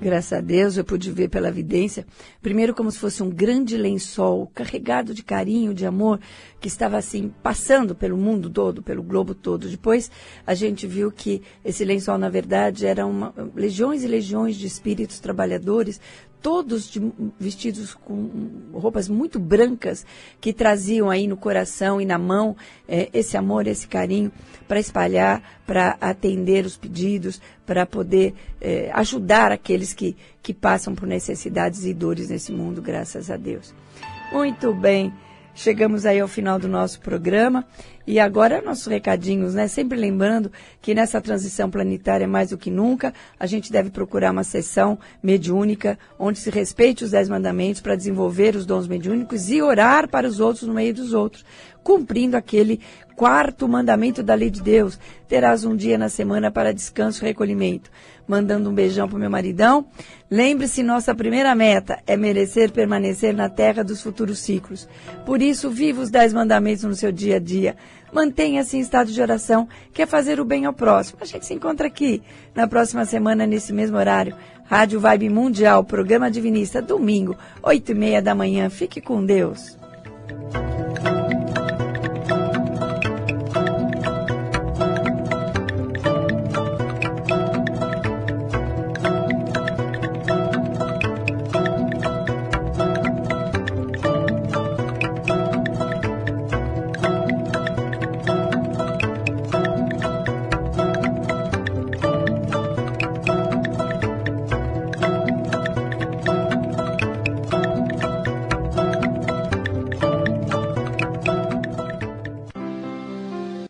Graças 0.00 0.32
a 0.32 0.40
Deus 0.40 0.78
eu 0.78 0.84
pude 0.84 1.12
ver 1.12 1.28
pela 1.28 1.48
evidência, 1.48 2.06
primeiro 2.40 2.74
como 2.74 2.90
se 2.90 2.98
fosse 2.98 3.22
um 3.22 3.28
grande 3.28 3.76
lençol 3.76 4.50
carregado 4.54 5.12
de 5.12 5.22
carinho, 5.22 5.74
de 5.74 5.84
amor, 5.84 6.18
que 6.58 6.66
estava 6.66 6.96
assim 6.96 7.30
passando 7.42 7.94
pelo 7.94 8.16
mundo 8.16 8.48
todo, 8.48 8.82
pelo 8.82 9.02
globo 9.02 9.34
todo. 9.34 9.68
Depois 9.68 10.10
a 10.46 10.54
gente 10.54 10.86
viu 10.86 11.12
que 11.12 11.42
esse 11.62 11.84
lençol, 11.84 12.16
na 12.16 12.30
verdade, 12.30 12.86
eram 12.86 13.32
legiões 13.54 14.02
e 14.02 14.08
legiões 14.08 14.56
de 14.56 14.66
espíritos 14.66 15.20
trabalhadores 15.20 16.00
todos 16.42 16.90
de, 16.90 17.00
vestidos 17.38 17.94
com 17.94 18.28
roupas 18.72 19.08
muito 19.08 19.38
brancas, 19.38 20.04
que 20.40 20.52
traziam 20.52 21.08
aí 21.08 21.26
no 21.28 21.36
coração 21.36 22.00
e 22.00 22.04
na 22.04 22.18
mão 22.18 22.56
é, 22.88 23.08
esse 23.14 23.36
amor, 23.36 23.66
esse 23.66 23.86
carinho, 23.86 24.32
para 24.66 24.80
espalhar, 24.80 25.42
para 25.64 25.96
atender 26.00 26.66
os 26.66 26.76
pedidos, 26.76 27.40
para 27.64 27.86
poder 27.86 28.34
é, 28.60 28.90
ajudar 28.92 29.52
aqueles 29.52 29.94
que, 29.94 30.16
que 30.42 30.52
passam 30.52 30.94
por 30.94 31.06
necessidades 31.06 31.84
e 31.84 31.94
dores 31.94 32.28
nesse 32.28 32.52
mundo, 32.52 32.82
graças 32.82 33.30
a 33.30 33.36
Deus. 33.36 33.72
Muito 34.32 34.74
bem. 34.74 35.12
Chegamos 35.54 36.06
aí 36.06 36.18
ao 36.18 36.28
final 36.28 36.58
do 36.58 36.66
nosso 36.66 36.98
programa 37.00 37.64
e 38.06 38.18
agora 38.18 38.62
nossos 38.62 38.86
recadinhos, 38.86 39.54
né? 39.54 39.68
Sempre 39.68 39.98
lembrando 39.98 40.50
que 40.80 40.94
nessa 40.94 41.20
transição 41.20 41.70
planetária, 41.70 42.26
mais 42.26 42.50
do 42.50 42.58
que 42.58 42.70
nunca, 42.70 43.12
a 43.38 43.44
gente 43.44 43.70
deve 43.70 43.90
procurar 43.90 44.32
uma 44.32 44.44
sessão 44.44 44.98
mediúnica 45.22 45.98
onde 46.18 46.38
se 46.38 46.50
respeite 46.50 47.04
os 47.04 47.10
dez 47.10 47.28
mandamentos 47.28 47.82
para 47.82 47.94
desenvolver 47.94 48.56
os 48.56 48.64
dons 48.64 48.88
mediúnicos 48.88 49.50
e 49.50 49.60
orar 49.60 50.08
para 50.08 50.26
os 50.26 50.40
outros 50.40 50.66
no 50.66 50.72
meio 50.72 50.94
dos 50.94 51.12
outros, 51.12 51.44
cumprindo 51.84 52.34
aquele 52.34 52.80
quarto 53.14 53.68
mandamento 53.68 54.22
da 54.22 54.34
lei 54.34 54.50
de 54.50 54.62
Deus. 54.62 54.98
Terás 55.28 55.64
um 55.64 55.76
dia 55.76 55.98
na 55.98 56.08
semana 56.08 56.50
para 56.50 56.72
descanso 56.72 57.22
e 57.22 57.28
recolhimento 57.28 57.90
mandando 58.32 58.70
um 58.70 58.74
beijão 58.74 59.06
pro 59.06 59.18
meu 59.18 59.28
maridão. 59.28 59.84
Lembre-se, 60.30 60.82
nossa 60.82 61.14
primeira 61.14 61.54
meta 61.54 61.98
é 62.06 62.16
merecer 62.16 62.72
permanecer 62.72 63.34
na 63.34 63.50
terra 63.50 63.84
dos 63.84 64.00
futuros 64.00 64.38
ciclos. 64.38 64.88
Por 65.26 65.42
isso, 65.42 65.68
viva 65.68 66.00
os 66.00 66.08
dez 66.08 66.32
mandamentos 66.32 66.84
no 66.84 66.94
seu 66.94 67.12
dia 67.12 67.36
a 67.36 67.38
dia. 67.38 67.76
Mantenha-se 68.10 68.78
em 68.78 68.80
estado 68.80 69.12
de 69.12 69.20
oração, 69.20 69.68
que 69.92 70.00
é 70.00 70.06
fazer 70.06 70.40
o 70.40 70.46
bem 70.46 70.64
ao 70.64 70.72
próximo. 70.72 71.18
A 71.20 71.26
gente 71.26 71.44
se 71.44 71.52
encontra 71.52 71.86
aqui 71.86 72.22
na 72.54 72.66
próxima 72.66 73.04
semana, 73.04 73.46
nesse 73.46 73.70
mesmo 73.70 73.98
horário. 73.98 74.34
Rádio 74.64 74.98
Vibe 74.98 75.28
Mundial, 75.28 75.84
programa 75.84 76.30
Divinista, 76.30 76.80
domingo, 76.80 77.36
oito 77.62 77.92
e 77.92 77.94
meia 77.94 78.22
da 78.22 78.34
manhã. 78.34 78.70
Fique 78.70 78.98
com 78.98 79.22
Deus. 79.22 79.76